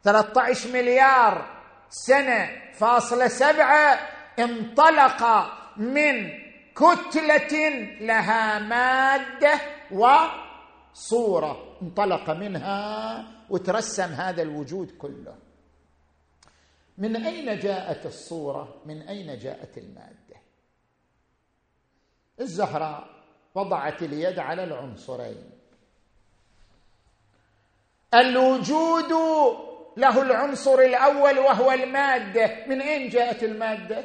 13 0.04 0.72
مليار 0.72 1.53
سنة 1.90 2.72
فاصلة 2.72 3.28
سبعة 3.28 3.94
انطلق 4.38 5.22
من 5.76 6.30
كتلة 6.74 7.68
لها 8.00 8.58
مادة 8.58 9.60
وصورة. 9.90 11.78
انطلق 11.82 12.30
منها 12.30 13.24
وترسم 13.50 14.12
هذا 14.12 14.42
الوجود 14.42 14.90
كله. 14.98 15.36
من 16.98 17.16
أين 17.16 17.58
جاءت 17.58 18.06
الصورة؟ 18.06 18.82
من 18.86 19.02
أين 19.02 19.38
جاءت 19.38 19.78
المادة؟ 19.78 20.36
الزهراء 22.40 23.10
وضعت 23.54 24.02
اليد 24.02 24.38
على 24.38 24.64
العنصرين. 24.64 25.50
الوجود 28.14 29.12
له 29.96 30.22
العنصر 30.22 30.78
الأول 30.78 31.38
وهو 31.38 31.72
المادة. 31.72 32.66
من 32.66 32.80
أين 32.80 33.08
جاءت 33.08 33.42
المادة؟ 33.42 34.04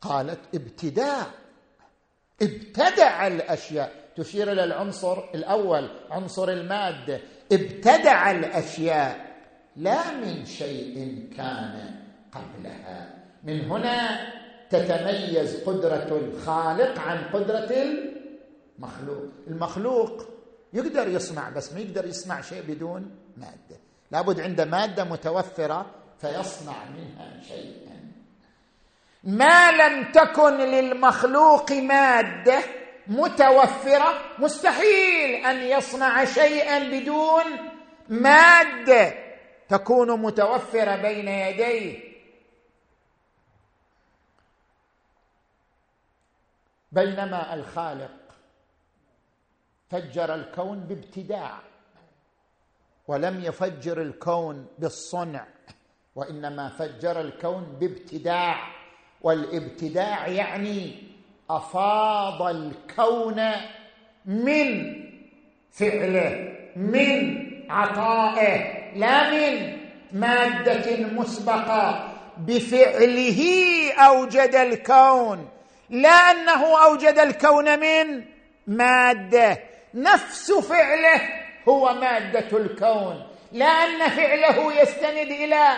قالت 0.00 0.40
ابتداء. 0.54 1.30
ابتدع 2.42 3.26
الأشياء. 3.26 3.92
تشير 4.16 4.52
إلى 4.52 4.64
العنصر 4.64 5.34
الأول 5.34 5.88
عنصر 6.10 6.48
المادة. 6.48 7.20
ابتدع 7.52 8.30
الأشياء. 8.30 9.36
لا 9.76 10.10
من 10.12 10.44
شيء 10.44 11.28
كان 11.36 11.94
قبلها. 12.32 13.14
من 13.44 13.60
هنا 13.60 14.18
تتميز 14.70 15.64
قدرة 15.64 16.18
الخالق 16.18 16.98
عن 16.98 17.24
قدرة 17.32 17.72
المخلوق. 18.78 19.30
المخلوق 19.46 20.28
يقدر 20.72 21.08
يصنع 21.08 21.50
بس 21.50 21.72
ما 21.72 21.80
يقدر 21.80 22.06
يصنع 22.06 22.40
شيء 22.40 22.62
بدون 22.62 23.25
مادة. 23.36 23.76
لابد 24.10 24.40
عنده 24.40 24.64
مادة 24.64 25.04
متوفرة 25.04 25.94
فيصنع 26.20 26.84
منها 26.84 27.42
شيئا. 27.42 28.12
ما 29.24 29.72
لم 29.72 30.12
تكن 30.12 30.56
للمخلوق 30.58 31.72
مادة 31.72 32.62
متوفرة 33.06 34.38
مستحيل 34.38 35.46
أن 35.46 35.56
يصنع 35.56 36.24
شيئا 36.24 36.78
بدون 36.78 37.44
مادة 38.08 39.14
تكون 39.68 40.22
متوفرة 40.22 40.96
بين 40.96 41.28
يديه. 41.28 42.06
بينما 46.92 47.54
الخالق 47.54 48.10
فجر 49.90 50.34
الكون 50.34 50.80
بابتداع. 50.80 51.60
ولم 53.08 53.44
يفجر 53.44 54.02
الكون 54.02 54.66
بالصنع 54.78 55.46
وإنما 56.14 56.68
فجر 56.68 57.20
الكون 57.20 57.76
بابتداع. 57.80 58.76
والابتداع 59.20 60.28
يعني 60.28 61.02
أفاض 61.50 62.42
الكون 62.42 63.50
من 64.26 64.94
فعله 65.72 66.56
من 66.76 67.46
عطائه 67.70 68.92
لا 68.96 69.30
من 69.30 69.76
مادة 70.12 71.06
مسبقة. 71.06 72.12
بفعله 72.38 73.42
أوجد 73.98 74.54
الكون 74.54 75.48
لا 75.90 76.08
أنه 76.08 76.84
أوجد 76.84 77.18
الكون 77.18 77.80
من 77.80 78.24
مادة 78.66 79.58
نفس 79.94 80.52
فعله 80.52 81.45
هو 81.68 81.94
مادة 81.94 82.58
الكون 82.58 83.22
لا 83.52 83.66
ان 83.66 84.08
فعله 84.08 84.82
يستند 84.82 85.30
إلى 85.30 85.68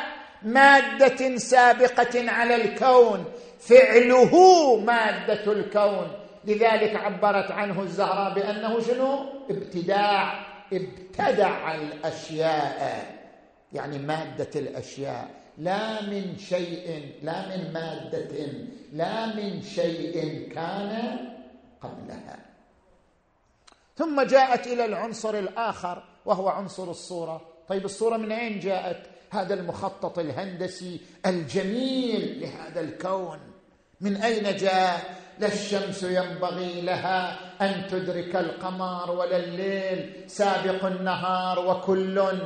مادة 0.43 1.37
سابقة 1.37 2.31
على 2.31 2.55
الكون. 2.55 3.25
فعله 3.61 4.77
مادة 4.77 5.53
الكون. 5.53 6.09
لذلك 6.45 6.97
عبرت 6.97 7.51
عنه 7.51 7.83
الزهراء 7.83 8.35
بأنه 8.35 8.81
شنو؟ 8.81 9.27
ابتداع 9.51 10.47
ابتدع 10.73 11.75
الأشياء. 11.75 13.07
يعني 13.73 13.99
مادة 13.99 14.51
الأشياء. 14.57 15.29
لا 15.59 16.03
من 16.03 16.39
شيء 16.39 17.13
لا 17.23 17.49
من 17.49 17.73
مادة 17.73 18.47
لا 18.93 19.27
من 19.27 19.63
شيء 19.63 20.49
كان 20.55 21.19
قبلها. 21.81 22.39
ثم 23.99 24.23
جاءت 24.23 24.67
إلى 24.67 24.85
العنصر 24.85 25.35
الآخر 25.35 26.03
وهو 26.25 26.49
عنصر 26.49 26.91
الصورة. 26.91 27.41
طيب 27.69 27.85
الصورة 27.85 28.17
من 28.17 28.33
أين 28.33 28.61
جاءت؟ 28.61 29.03
هذا 29.31 29.55
المخطط 29.55 30.19
الهندسي 30.19 31.01
الجميل 31.27 32.41
لهذا 32.41 32.81
الكون. 32.81 33.39
من 34.01 34.17
أين 34.17 34.57
جاء؟ 34.57 35.15
لا 35.39 35.47
الشمس 35.47 36.03
ينبغي 36.03 36.81
لها 36.81 37.39
أن 37.61 37.89
تدرك 37.91 38.37
القمر 38.37 39.11
ولا 39.11 39.37
الليل 39.37 40.31
سابق 40.31 40.85
النهار 40.85 41.67
وكل. 41.67 42.39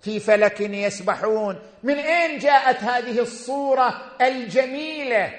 في 0.00 0.20
فلك 0.20 0.60
يسبحون. 0.60 1.58
من 1.82 1.94
أين 1.94 2.38
جاءت 2.38 2.82
هذه 2.82 3.20
الصورة 3.20 4.02
الجميلة؟ 4.20 5.32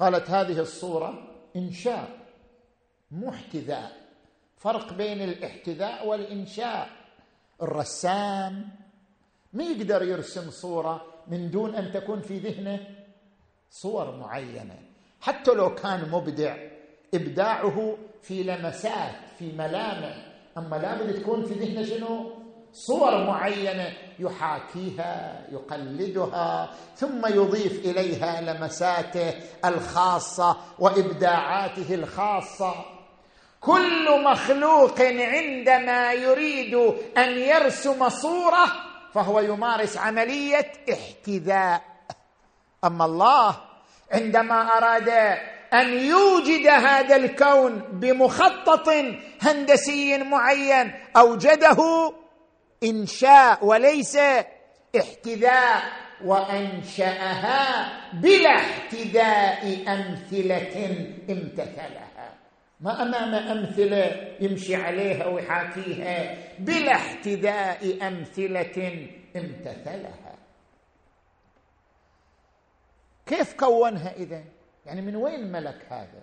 قالت 0.00 0.30
هذه 0.30 0.58
الصورة 0.60 1.14
إنشاء. 1.56 2.17
مو 3.10 3.30
احتذاء 3.30 3.92
فرق 4.56 4.92
بين 4.92 5.22
الاحتذاء 5.22 6.06
والإنشاء. 6.06 6.88
الرسام 7.62 8.68
ما 9.52 9.64
يقدر 9.64 10.02
يرسم 10.02 10.50
صورة 10.50 11.04
من 11.26 11.50
دون 11.50 11.74
أن 11.74 11.92
تكون 11.92 12.20
في 12.20 12.38
ذهنه 12.38 12.80
صور 13.70 14.16
معينة. 14.16 14.78
حتى 15.20 15.50
لو 15.50 15.74
كان 15.74 16.10
مبدع 16.10 16.56
إبداعه 17.14 17.96
في 18.22 18.42
لمسات 18.42 19.14
في 19.38 19.52
ملامح 19.52 20.26
أما 20.58 20.76
لابد 20.76 21.20
تكون 21.20 21.44
في 21.44 21.54
ذهنه 21.54 21.82
شنو؟ 21.82 22.38
صور 22.72 23.24
معينة 23.24 23.92
يحاكيها 24.18 25.46
يقلدها 25.52 26.70
ثم 26.96 27.26
يضيف 27.26 27.84
إليها 27.86 28.40
لمساته 28.40 29.34
الخاصة 29.64 30.56
وإبداعاته 30.78 31.94
الخاصة. 31.94 32.97
كل 33.60 34.22
مخلوق 34.24 35.00
عندما 35.00 36.12
يريد 36.12 36.74
أن 37.16 37.38
يرسم 37.38 38.08
صورة 38.08 38.66
فهو 39.14 39.40
يمارس 39.40 39.96
عملية 39.96 40.72
احتذاء. 40.92 41.82
أما 42.84 43.04
الله 43.04 43.56
عندما 44.12 44.76
أراد 44.78 45.08
أن 45.74 45.94
يوجد 45.94 46.66
هذا 46.66 47.16
الكون 47.16 47.78
بمخطط 47.92 48.88
هندسي 49.42 50.18
معين 50.18 50.94
أوجده 51.16 52.12
إنشاء 52.84 53.64
وليس 53.64 54.18
احتذاء 54.96 55.82
وأنشأها 56.24 57.88
بلا 58.12 58.56
احتذاء 58.56 59.84
أمثلة 59.88 60.96
امتثلها. 61.30 62.17
ما 62.80 63.02
أمام 63.02 63.34
أمثلة 63.34 64.34
يمشي 64.40 64.76
عليها 64.76 65.26
ويحاكيها 65.26 66.36
بلا 66.58 66.92
احتذاء 66.92 68.08
أمثلة 68.08 69.08
امتثلها. 69.36 70.34
كيف 73.26 73.54
كونها 73.54 74.12
اذا 74.16 74.44
يعني 74.86 75.02
من 75.02 75.16
وين 75.16 75.52
ملك 75.52 75.86
هذا؟ 75.90 76.22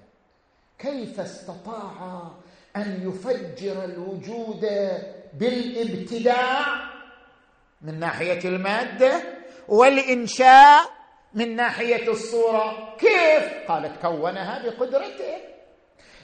كيف 0.80 1.20
استطاع 1.20 2.32
أن 2.76 3.10
يفجر 3.10 3.84
الوجود 3.84 4.66
بالابتداع 5.34 6.66
من 7.82 8.00
ناحية 8.00 8.50
المادة 8.50 9.22
والإنشاء 9.68 10.82
من 11.34 11.56
ناحية 11.56 12.12
الصورة؟ 12.12 12.96
كيف؟ 12.98 13.72
قالت 13.72 14.02
كونها 14.02 14.64
بقدرته. 14.64 15.55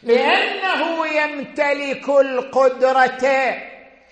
لأنه 0.03 1.07
يمتلك 1.07 2.09
القدرة 2.09 3.27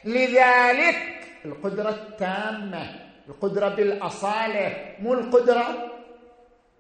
لذلك. 0.05 0.97
القدرة 1.45 1.89
التامة 1.89 2.83
القدرة 3.29 3.69
بالأصالة 3.69 4.95
مو 4.99 5.13
القدرة 5.13 5.91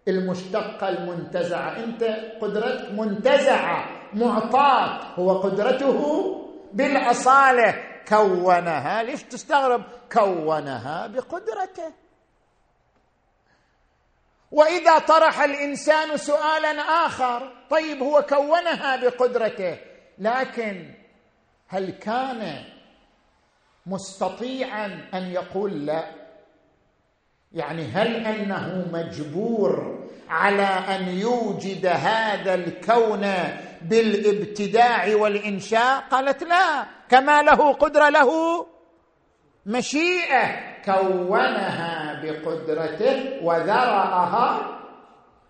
المشتقة 0.07 0.89
المنتزعة. 0.89 1.83
أنت 1.83 2.03
قدرتك 2.41 2.91
منتزعة 2.91 3.85
معطاك. 4.13 5.01
هو 5.19 5.37
قدرته 5.37 5.99
بالأصالة. 6.73 7.75
كونها 8.07 9.03
ليش 9.03 9.23
تستغرب؟ 9.23 9.83
كونها 10.13 11.07
بقدرته. 11.07 11.93
وإذا 14.51 14.97
طرح 14.97 15.41
الإنسان 15.41 16.17
سؤالا 16.17 16.81
آخر 16.81 17.51
طيب 17.69 18.03
هو 18.03 18.25
كونها 18.29 18.95
بقدرته 18.95 19.77
لكن 20.17 20.93
هل 21.67 21.89
كان 21.89 22.63
مستطيعا 23.85 25.09
أن 25.13 25.31
يقول 25.31 25.85
لا؟ 25.85 26.03
يعني 27.51 27.83
هل 27.83 28.25
أنه 28.25 28.87
مجبور 28.93 29.99
على 30.29 30.63
أن 30.63 31.07
يوجد 31.07 31.85
هذا 31.85 32.53
الكون 32.53 33.33
بالابتداع 33.81 35.15
والإنشاء؟ 35.15 35.99
قالت 36.11 36.43
لا 36.43 36.85
كما 37.09 37.41
له 37.41 37.73
قدرة 37.73 38.09
له 38.09 38.65
مشيئة. 39.65 40.78
كونها 40.93 42.21
بقدرته 42.23 43.39
وذرأها 43.43 44.79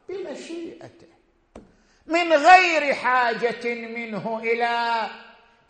بمشيئته. 0.10 1.10
من 2.08 2.34
غير 2.34 2.94
حاجة 2.94 3.76
منه 3.76 4.40
إلى 4.44 5.02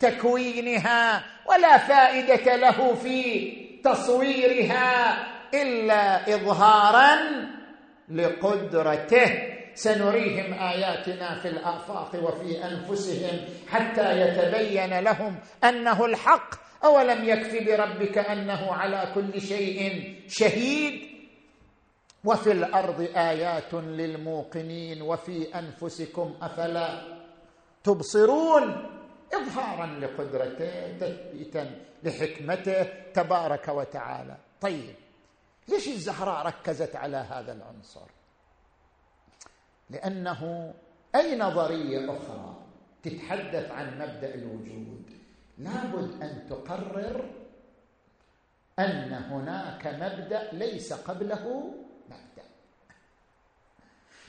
تكوينها 0.00 1.22
ولا 1.46 1.78
فائدة 1.78 2.56
له 2.56 2.94
في 2.94 3.50
تصويرها 3.84 5.16
إلا 5.54 6.34
اظهارا 6.34 7.18
لقدرته. 8.08 9.49
سنريهم 9.82 10.52
آياتنا 10.52 11.40
في 11.40 11.48
الآفاق 11.48 12.10
وفي 12.24 12.64
أنفسهم 12.64 13.38
حتى 13.68 14.20
يتبين 14.20 14.98
لهم 14.98 15.38
أنه 15.64 16.04
الحق. 16.04 16.54
أولم 16.84 17.24
يكف 17.24 17.66
بربك 17.66 18.18
أنه 18.18 18.72
على 18.72 19.12
كل 19.14 19.40
شيء 19.40 20.14
شهيد؟ 20.28 21.10
وفي 22.24 22.52
الأرض 22.52 23.00
آيات 23.16 23.74
للموقنين 23.74 25.02
وفي 25.02 25.54
أنفسكم 25.54 26.34
أفلا 26.42 27.02
تبصرون؟ 27.84 28.86
اظهارا 29.34 29.86
لقدرته 29.86 30.98
تثبيتا 31.00 31.70
لحكمته 32.02 32.82
تبارك 33.14 33.68
وتعالى. 33.68 34.36
طيب 34.60 34.94
ليش 35.68 35.88
الزهراء 35.88 36.46
ركزت 36.46 36.96
على 36.96 37.16
هذا 37.16 37.52
العنصر؟ 37.52 38.19
لأنه 39.90 40.74
اي 41.14 41.38
نظريه 41.38 42.04
أخرى 42.04 42.56
تتحدث 43.02 43.70
عن 43.70 43.98
مبدأ 43.98 44.34
الوجود؟ 44.34 45.10
لابد 45.58 46.22
أن 46.22 46.46
تقرر 46.50 47.24
أن 48.78 49.12
هناك 49.12 49.86
مبدأ 49.86 50.48
ليس 50.52 50.92
قبله 50.92 51.74
مبدأ. 52.06 52.48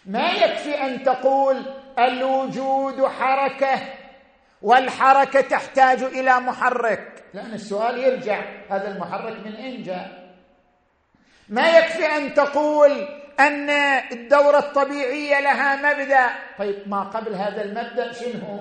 ما 0.05 0.31
يكفي 0.31 0.81
أن 0.81 1.03
تقول 1.03 1.63
الوجود 1.99 3.05
حركة 3.05 3.79
والحركة 4.61 5.41
تحتاج 5.41 6.03
إلى 6.03 6.39
محرك؟ 6.39 7.23
لأن 7.33 7.53
السؤال 7.53 7.97
يرجع 7.97 8.41
هذا 8.69 8.91
المحرك 8.91 9.45
من 9.45 9.55
إين 9.55 9.83
جاء؟ 9.83 10.35
ما 11.49 11.77
يكفي 11.77 12.05
أن 12.05 12.33
تقول 12.33 13.20
أن 13.47 13.69
الدورة 14.11 14.59
الطبيعية 14.59 15.39
لها 15.39 15.75
مبدأ. 15.75 16.29
طيب 16.59 16.75
ما 16.87 17.03
قبل 17.03 17.35
هذا 17.35 17.63
المبدأ 17.63 18.11
شنو؟ 18.13 18.59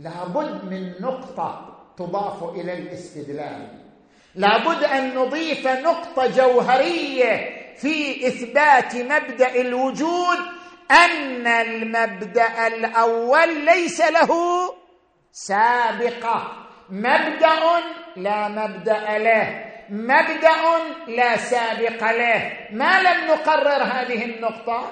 لابد 0.00 0.64
من 0.64 0.92
نقطة 1.00 1.78
تضاف 1.98 2.42
إلى 2.42 2.72
الاستدلال. 2.72 3.68
لابد 4.34 4.84
أن 4.84 5.14
نضيف 5.14 5.66
نقطة 5.66 6.26
جوهرية 6.26 7.62
في 7.76 8.26
إثبات 8.26 8.96
مبدأ 8.96 9.60
الوجود 9.60 10.38
أن 10.90 11.46
المبدأ 11.46 12.66
الأول 12.66 13.64
ليس 13.64 14.00
له 14.00 14.28
سابقة. 15.32 16.52
مبدأ 16.90 17.82
لا 18.16 18.48
مبدأ 18.48 19.18
له. 19.18 19.71
مبدأ 19.92 20.62
لا 21.08 21.36
سابق 21.36 22.10
له. 22.10 22.52
ما 22.70 23.02
لم 23.02 23.30
نقرر 23.30 23.82
هذه 23.82 24.24
النقطة؟ 24.24 24.90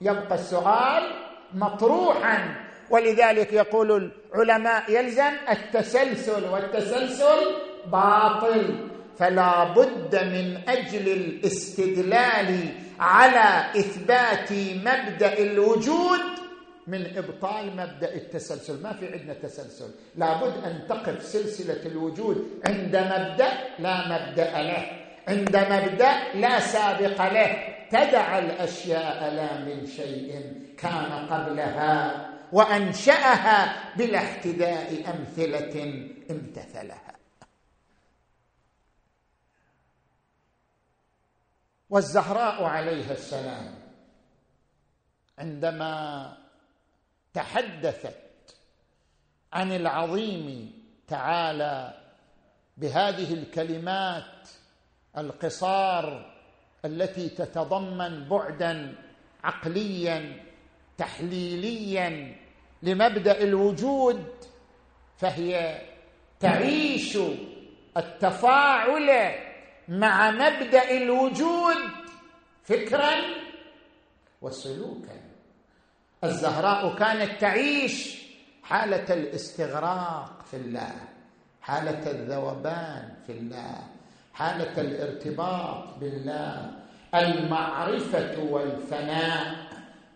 يبقى 0.00 0.34
السؤال 0.34 1.02
مطروحا. 1.54 2.54
ولذلك 2.90 3.52
يقول 3.52 4.12
العلماء 4.34 4.82
يلزم 4.88 5.32
التسلسل 5.50 6.44
والتسلسل 6.44 7.54
باطل. 7.92 8.88
فلا 9.18 9.64
بد 9.64 10.14
من 10.14 10.60
أجل 10.68 11.08
الاستدلال 11.08 12.68
على 13.00 13.66
إثبات 13.76 14.52
مبدأ 14.84 15.38
الوجود 15.38 16.20
من 16.86 17.16
إبطال 17.16 17.76
مبدأ 17.76 18.14
التسلسل. 18.14 18.82
ما 18.82 18.92
في 18.92 19.12
عندنا 19.12 19.34
تسلسل. 19.34 19.90
لابد 20.16 20.64
أن 20.64 20.86
تقف 20.88 21.22
سلسلة 21.22 21.86
الوجود 21.86 22.60
عند 22.66 22.96
مبدأ 22.96 23.52
لا 23.78 24.08
مبدأ 24.08 24.62
له. 24.62 25.02
عند 25.28 25.56
مبدأ 25.56 26.34
لا 26.34 26.60
سابق 26.60 27.32
له. 27.32 27.76
تدع 27.90 28.38
الأشياء 28.38 29.34
لا 29.34 29.58
من 29.58 29.86
شيء 29.86 30.52
كان 30.78 31.26
قبلها 31.26 32.26
وأنشأها 32.52 33.74
بلا 33.96 34.18
احتذاء 34.18 35.14
أمثلة 35.14 35.74
امتثلها. 36.30 37.16
والزهراء 41.90 42.64
عليها 42.64 43.12
السلام 43.12 43.74
عندما 45.38 46.45
تحدثت 47.36 48.56
عن 49.52 49.72
العظيم 49.72 50.72
تعالى 51.08 51.94
بهذه 52.76 53.34
الكلمات 53.34 54.48
القصار 55.16 56.34
التي 56.84 57.28
تتضمن 57.28 58.28
بعدا 58.28 58.94
عقليا 59.44 60.42
تحليليا 60.98 62.36
لمبدأ 62.82 63.42
الوجود 63.42 64.24
فهي 65.18 65.82
تعيش 66.40 67.18
التفاعل 67.96 69.34
مع 69.88 70.30
مبدأ 70.30 70.90
الوجود 70.90 71.76
فكرا 72.64 73.14
وسلوكا. 74.42 75.15
الزهراء 76.24 76.96
كانت 76.98 77.40
تعيش 77.40 78.26
حالة 78.62 79.14
الاستغراق 79.14 80.44
في 80.50 80.56
الله 80.56 80.94
حالة 81.60 82.10
الذوبان 82.10 83.14
في 83.26 83.32
الله 83.32 83.78
حالة 84.32 84.80
الارتباط 84.80 85.98
بالله. 86.00 86.70
المعرفة 87.14 88.42
والفناء 88.42 89.56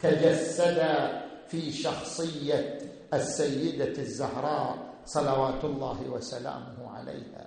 تجسدا 0.00 1.22
في 1.48 1.72
شخصية 1.72 2.78
السيدة 3.14 4.02
الزهراء 4.02 4.78
صلوات 5.04 5.64
الله 5.64 6.00
وسلامه 6.02 6.96
عليها. 6.96 7.46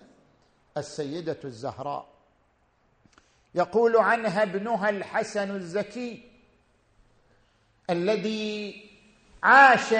السيدة 0.78 1.38
الزهراء 1.44 2.06
يقول 3.56 3.98
عنها 3.98 4.44
ابنها 4.44 4.90
الحسن 4.90 5.56
الزكي 5.56 6.33
الذي 7.90 8.84
عاش 9.44 9.94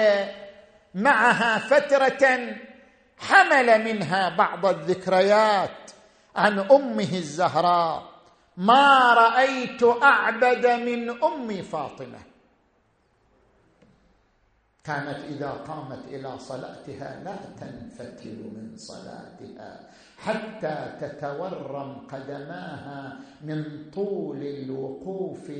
معها 0.94 1.58
فترة 1.58 2.56
حمل 3.18 3.84
منها 3.84 4.36
بعض 4.36 4.66
الذكريات 4.66 5.90
عن 6.36 6.58
أمه 6.58 7.12
الزهراء. 7.12 8.14
ما 8.56 9.14
رأيت 9.14 9.82
أعبد 9.82 10.66
من 10.66 11.22
أم 11.24 11.62
فاطمة. 11.62 12.18
كانت 14.84 15.24
إذا 15.24 15.50
قامت 15.50 16.04
إلى 16.08 16.38
صلاتها 16.38 17.22
لا 17.24 17.36
تنفتل 17.60 18.52
من 18.56 18.76
صلاتها. 18.76 19.80
حتى 20.24 20.96
تتورم 21.00 22.06
قدماها 22.12 23.20
من 23.42 23.90
طول 23.90 24.42
الوقوف 24.42 25.50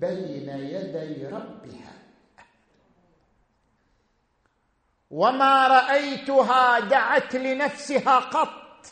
بين 0.00 0.48
يدي 0.48 1.26
ربها. 1.26 1.92
وما 5.10 5.68
رأيتها 5.68 6.80
دعت 6.80 7.36
لنفسها 7.36 8.18
قط. 8.18 8.86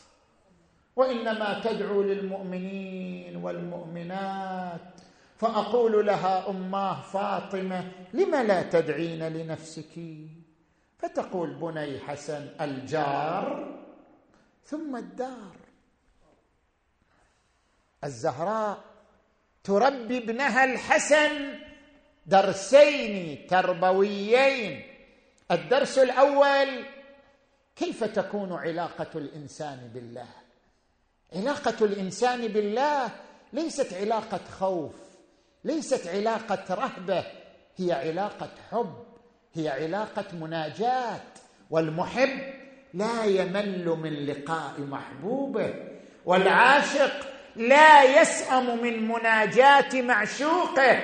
وإنما 0.96 1.60
تدعو 1.64 2.02
للمؤمنين 2.02 3.36
والمؤمنات. 3.36 4.80
فأقول 5.36 6.06
لها 6.06 6.50
اماه 6.50 7.00
فاطمة 7.02 7.84
لم 8.12 8.34
لا 8.34 8.62
تدعين 8.62 9.28
لنفسك؟ 9.28 10.00
فتقول 10.98 11.54
بني 11.54 11.98
حسن 11.98 12.48
الجار 12.60 13.81
ثم 14.64 14.96
الدار. 14.96 15.56
الزهراء 18.04 18.84
تربي 19.64 20.18
ابنها 20.18 20.64
الحسن 20.64 21.58
درسين 22.26 23.46
تربويين. 23.46 24.82
الدرس 25.50 25.98
الأول 25.98 26.84
كيف 27.76 28.04
تكون 28.04 28.52
علاقة 28.52 29.18
الإنسان 29.18 29.90
بالله؟ 29.94 30.28
علاقة 31.32 31.84
الإنسان 31.84 32.48
بالله 32.48 33.10
ليست 33.52 33.94
علاقة 33.94 34.40
خوف 34.58 34.94
ليست 35.64 36.06
علاقة 36.06 36.74
رهبة 36.74 37.24
هي 37.76 37.92
علاقة 37.92 38.50
حب 38.70 39.04
هي 39.54 39.68
علاقة 39.68 40.36
مناجاة 40.36 41.20
والمحب. 41.70 42.61
لا 42.94 43.24
يمل 43.24 43.96
من 44.02 44.26
لقاء 44.26 44.80
محبوبه 44.80 45.74
والعاشق 46.24 47.12
لا 47.56 48.20
يسأم 48.20 48.82
من 48.82 49.08
مناجاة 49.08 50.02
معشوقه. 50.02 50.98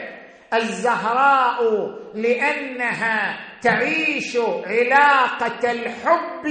الزهراء 0.55 1.89
لأنها 2.15 3.41
تعيش 3.63 4.37
علاقة 4.67 5.73
الحب 5.73 6.47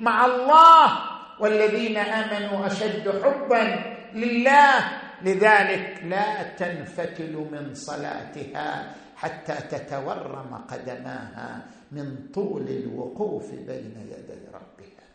مع 0.00 0.26
الله 0.26 0.98
والذين 1.40 1.96
آمنوا 1.96 2.66
أشد 2.66 3.22
حبا 3.24 3.94
لله. 4.14 5.00
لذلك 5.22 6.00
لا 6.04 6.42
تنفتل 6.42 7.46
من 7.52 7.74
صلاتها 7.74 8.94
حتى 9.16 9.54
تتورم 9.54 10.64
قدماها. 10.70 11.62
من 11.92 12.30
طول 12.34 12.68
الوقوف 12.68 13.50
بين 13.50 13.94
يدي 14.10 14.46
ربها 14.54 15.06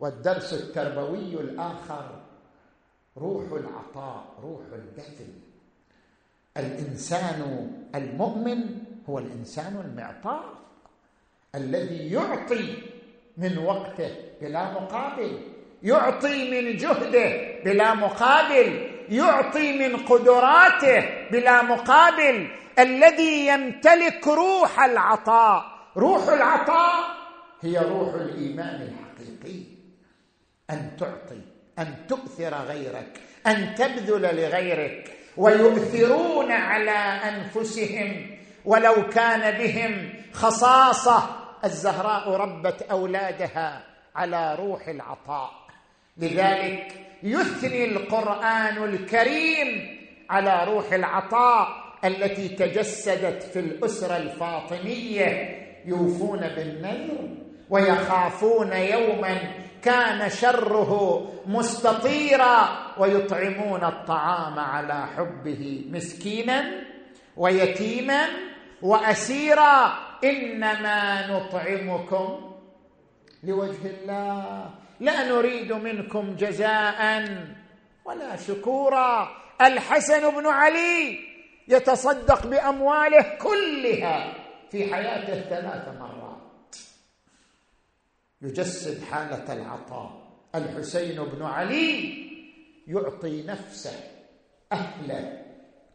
والدرس 0.00 0.52
التربوي 0.52 1.34
الآخر 1.40 2.20
روح 3.16 3.44
العطاء 3.52 4.24
روح 4.42 4.60
البذل 4.72 5.34
الإنسان 6.56 7.70
المؤمن 7.94 8.78
هو 9.08 9.18
الإنسان 9.18 9.80
المعطاء 9.84 10.44
الذي 11.54 12.12
يعطي 12.12 12.82
من 13.36 13.58
وقته 13.58 14.10
بلا 14.40 14.72
مقابل 14.72 15.40
يعطي 15.82 16.50
من 16.50 16.76
جهده 16.76 17.60
بلا 17.64 17.94
مقابل 17.94 18.90
يعطي 19.08 19.88
من 19.88 19.96
قدراته 19.96 21.28
بلا 21.30 21.62
مقابل 21.62 22.48
الذي 22.78 23.46
يمتلك 23.46 24.26
روح 24.26 24.80
العطاء. 24.80 25.64
روح 25.96 26.28
العطاء 26.28 27.04
هي 27.60 27.78
روح 27.78 28.14
الإيمان 28.14 28.82
الحقيقي. 28.82 29.62
أن 30.70 30.96
تعطي 30.96 31.40
أن 31.78 32.06
تؤثر 32.08 32.54
غيرك 32.54 33.20
أن 33.46 33.74
تبذل 33.74 34.22
لغيرك. 34.22 35.16
ويؤثرون 35.36 36.52
على 36.52 36.90
أنفسهم 37.30 38.36
ولو 38.64 39.08
كان 39.08 39.58
بهم 39.58 40.12
خصاصة. 40.32 41.22
الزهراء 41.64 42.30
ربت 42.30 42.82
أولادها 42.82 43.82
على 44.16 44.54
روح 44.54 44.88
العطاء. 44.88 45.50
لذلك 46.16 47.06
يثني 47.22 47.84
القرآن 47.84 48.84
الكريم 48.84 49.98
على 50.30 50.64
روح 50.64 50.92
العطاء. 50.92 51.83
التي 52.04 52.48
تجسدت 52.48 53.42
في 53.42 53.58
الأسرة 53.58 54.16
الفاطمية 54.16 55.58
يوفون 55.86 56.40
بالنذر 56.40 57.28
ويخافون 57.70 58.72
يوما 58.72 59.38
كان 59.82 60.30
شره 60.30 61.22
مستطيرا 61.46 62.68
ويطعمون 62.98 63.84
الطعام 63.84 64.58
على 64.58 65.06
حبه 65.06 65.84
مسكينا 65.90 66.64
ويتيما 67.36 68.26
واسيرا. 68.82 70.04
إنما 70.24 71.26
نطعمكم 71.26 72.54
لوجه 73.44 73.84
الله. 73.84 74.70
لا 75.00 75.28
نريد 75.28 75.72
منكم 75.72 76.36
جزاء 76.36 77.28
ولا 78.04 78.36
شكورا. 78.36 79.28
الحسن 79.60 80.30
بن 80.30 80.46
علي 80.46 81.18
يتصدق 81.68 82.46
بأمواله 82.46 83.36
كلها 83.38 84.34
في 84.70 84.94
حياته 84.94 85.40
ثلاث 85.40 85.88
مرات. 85.98 86.76
يجسد 88.42 89.04
حالة 89.04 89.52
العطاء. 89.52 90.24
الحسين 90.54 91.24
بن 91.24 91.42
علي 91.42 92.14
يعطي 92.86 93.42
نفسه 93.42 94.00
أهله 94.72 95.42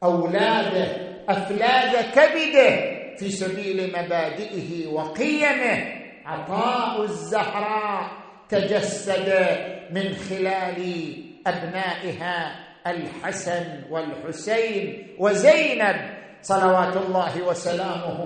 أولاده 0.03 0.87
أفلاذ 1.29 2.11
كبده 2.11 2.99
في 3.17 3.31
سبيل 3.31 3.89
مبادئه 3.89 4.87
وقيمه. 4.87 5.99
عطاء 6.25 7.03
الزهراء 7.03 8.11
تجسد 8.49 9.29
من 9.91 10.15
خلال 10.15 11.13
أبنائها 11.47 12.68
الحسن 12.87 13.83
والحسين 13.89 15.15
وزينب 15.19 16.19
صلوات 16.41 16.97
الله 16.97 17.41
وسلامه 17.43 18.19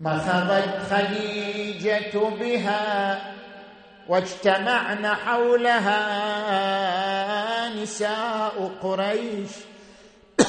مخضت 0.06 0.70
خديجة 0.92 2.20
بها 2.40 3.22
واجتمعن 4.08 5.08
حولها 5.08 6.00
نساء 7.70 8.72
قريش. 8.82 9.50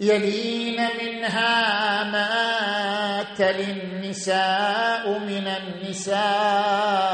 يلين 0.00 0.88
منها 1.00 2.04
ما 2.04 3.22
تلي 3.38 3.70
النساء 3.70 5.18
من 5.18 5.46
النساء 5.60 7.10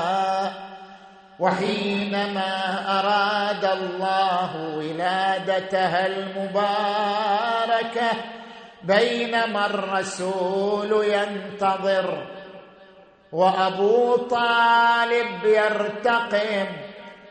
وحينما 1.39 2.53
أراد 2.99 3.65
الله 3.65 4.57
ولادتها 4.77 6.07
المباركة 6.07 8.11
بينما 8.83 9.67
الرسول 9.67 11.05
ينتظر 11.05 12.27
وأبو 13.33 14.17
طالب 14.17 15.45
يرتقب 15.45 16.67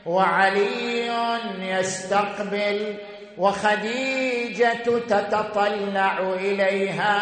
وعلي 0.05 1.11
يستقبل 1.59 2.97
وخديجة 3.37 4.73
تتطلع 5.07 6.19
إليها 6.19 7.15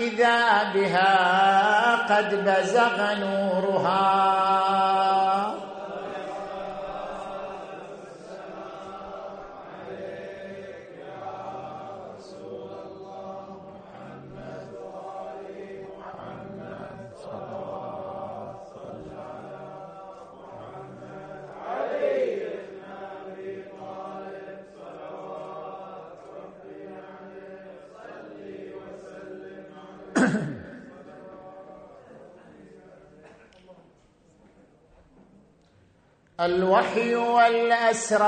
إذا 0.00 0.62
بها 0.74 1.96
قد 1.96 2.44
بزغ 2.44 3.14
نورها. 3.14 4.04
الوحي 36.40 37.14
والأسرار 37.14 38.24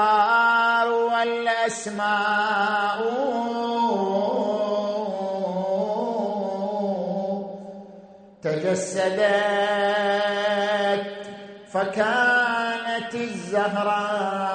والأسماء. 0.89 2.07
تجسدت 8.43 9.17
فكانت 11.73 13.15
الزهراء. 13.15 14.47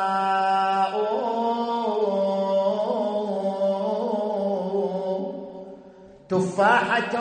تفاحة 6.30 7.16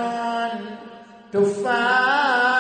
تفاحة. 1.33 2.51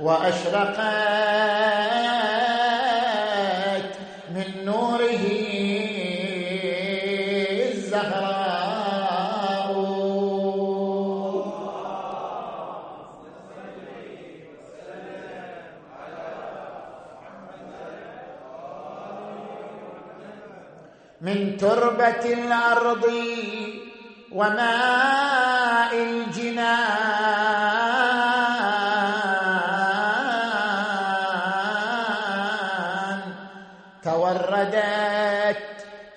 وأشرقت 0.00 0.93
تربه 21.64 22.24
الأرض 22.24 23.04
وماء 24.32 25.92
الجنان 25.94 26.74
توردت 34.04 35.66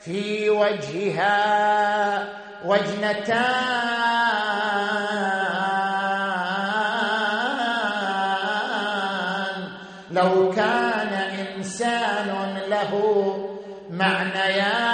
في 0.01 0.49
وجهها 0.49 1.37
وجنتان. 2.65 3.87
لو 10.11 10.51
كان 10.51 11.13
إنسان 11.39 12.29
له 12.67 12.91
معنيان 13.89 14.86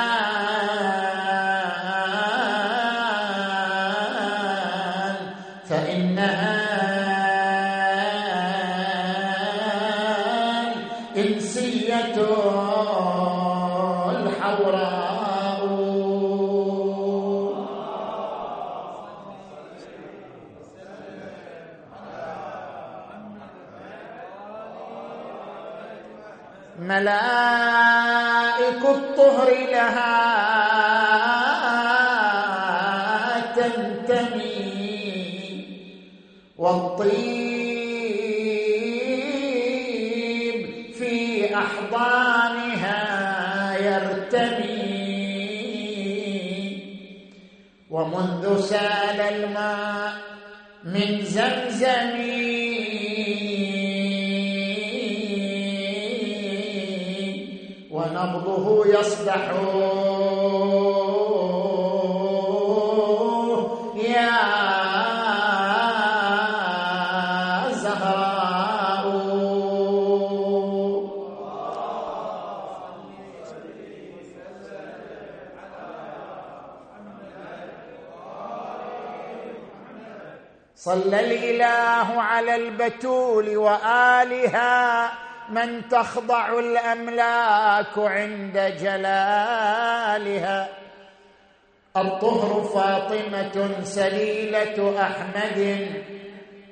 سال 48.62 49.20
الماء 49.22 50.14
من 50.84 51.26
زمزم. 51.26 52.34
نبضه 58.14 58.88
يصدح 59.00 59.52
صلى 80.84 81.20
الإله 81.20 82.22
على 82.22 82.56
البتول 82.56 83.58
وآلها 83.58 85.12
من 85.50 85.90
تخضع 85.90 86.60
الأملاك 86.60 87.98
عند 87.98 88.74
جلالها. 88.80 90.70
الطهر 91.98 92.64
فاطمة 92.64 93.84
سليلة 93.84 95.02
أحمد 95.02 95.88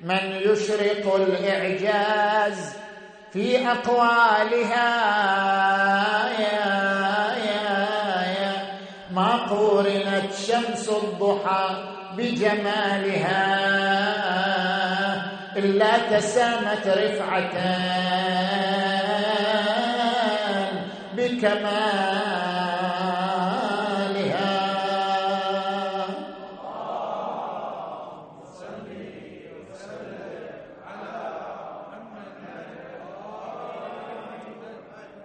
من 0.04 0.42
يشرق 0.46 1.16
الإعجاز 1.16 2.74
في 3.34 3.68
أقوالها. 3.68 4.92
يا 6.40 6.68
يا 7.46 7.72
يا 8.42 8.54
ما 9.12 9.36
قورنت 9.50 10.34
شمس 10.34 10.90
الضحى 10.90 12.01
بجمالها 12.18 13.48
إلا 15.58 15.98
تسامت 15.98 16.88
رفعة. 16.88 17.56
بكمال 21.14 22.12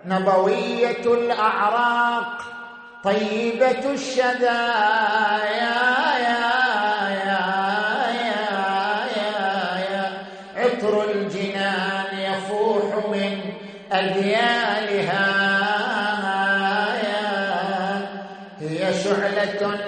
نبوية 0.07 1.05
الأعراق 1.07 2.43
طيبة 3.05 3.93
الشدايا. 3.93 5.16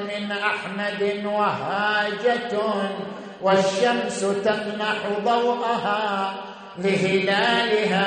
من 0.01 0.33
أحمد 0.33 1.25
وهاجه 1.25 2.59
والشمس 3.43 4.21
تمنح 4.21 4.99
ضوءها 5.25 6.35
لهلالها. 6.79 8.07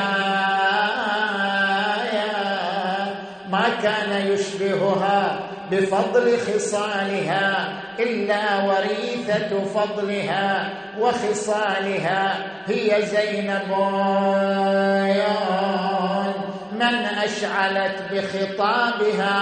ما 3.50 3.64
كان 3.84 4.28
يشبهها 4.28 5.40
بفضل 5.72 6.38
خصالها 6.40 7.70
إلا 8.00 8.64
وريثة 8.64 9.64
فضلها 9.64 10.70
وخصالها. 11.00 12.38
هي 12.68 13.06
زينب. 13.06 13.72
من 16.72 17.06
أشعلت 17.06 17.98
بخطابها 18.12 19.42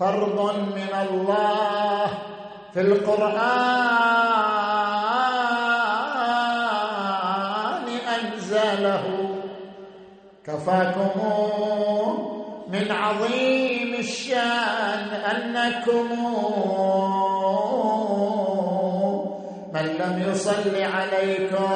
فرض 0.00 0.56
من 0.56 0.92
الله 1.02 2.06
في 2.74 2.80
القرآن 2.80 3.30
أنزله. 8.16 9.04
كفاكم 10.46 11.10
من 12.68 12.92
عظيم 12.92 13.94
الشأن 13.94 15.08
أنكم 15.08 16.06
من 19.74 19.86
لم 19.86 20.14
يصل 20.30 20.82
عليكم. 20.82 21.70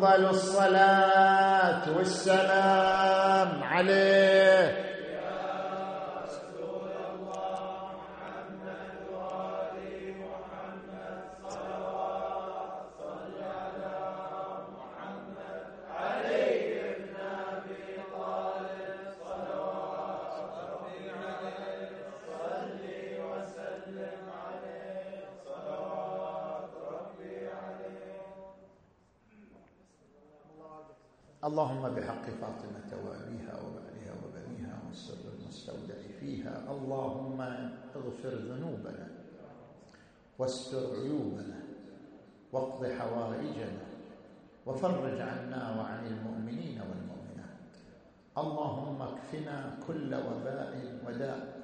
أفضل 0.00 0.30
الصلاة 0.30 1.96
والسلام 1.96 3.62
عليه. 3.62 4.90
اللهم 31.50 31.94
بحق 31.94 32.24
فاطمة 32.40 32.90
وأبيها 33.04 33.54
وبعلها 33.62 34.12
وبنيها 34.22 34.82
والسر 34.86 35.22
المستودع 35.38 35.94
فيها. 36.20 36.70
اللهم 36.70 37.40
اغفر 37.96 38.34
ذنوبنا 38.34 39.08
واستر 40.38 40.94
عيوبنا 41.02 41.58
واقض 42.52 42.86
حوائجنا 42.86 43.84
وفرج 44.66 45.20
عنا 45.20 45.62
وعن 45.78 46.06
المؤمنين 46.06 46.80
والمؤمنات. 46.80 47.70
اللهم 48.38 49.02
اكفنا 49.02 49.78
كل 49.86 50.14
وباء 50.14 51.00
وداء 51.06 51.60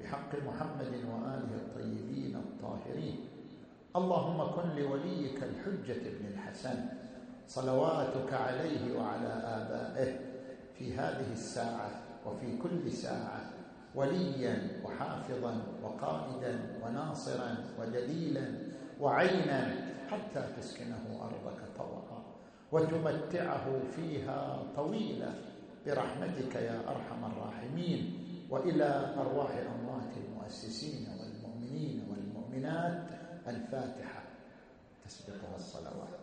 بحق 0.00 0.30
محمد 0.46 0.92
وآله 1.12 1.52
الطيبين 1.56 2.36
الطاهرين. 2.36 3.18
اللهم 3.96 4.38
كن 4.56 4.68
لوليك 4.76 5.42
الحجة 5.42 6.02
بن 6.16 6.26
الحسن. 6.26 7.01
صلواتك 7.48 8.32
عليه 8.32 8.98
وعلى 8.98 9.28
آبائه 9.28 10.18
في 10.78 10.94
هذه 10.94 11.32
الساعة 11.32 11.90
وفي 12.26 12.56
كل 12.56 12.92
ساعة 12.92 13.50
وليا 13.94 14.80
وحافظا 14.84 15.62
وقائدا 15.82 16.78
وناصرا 16.84 17.56
ودليلا 17.80 18.58
وعينا 19.00 19.74
حتى 20.10 20.44
تسكنه 20.56 21.20
أرضك 21.22 21.60
طوعا 21.78 22.22
وتمتعه 22.72 23.80
فيها 23.96 24.62
طويلا 24.76 25.30
برحمتك 25.86 26.54
يا 26.54 26.80
أرحم 26.88 27.24
الراحمين. 27.24 28.18
وإلى 28.50 29.14
أرواح 29.18 29.50
أموات 29.50 30.12
المؤسسين 30.16 31.08
والمؤمنين 31.20 32.06
والمؤمنات 32.10 33.08
الفاتحة. 33.48 34.22
تسبقها 35.04 35.56
الصلوات. 35.56 36.21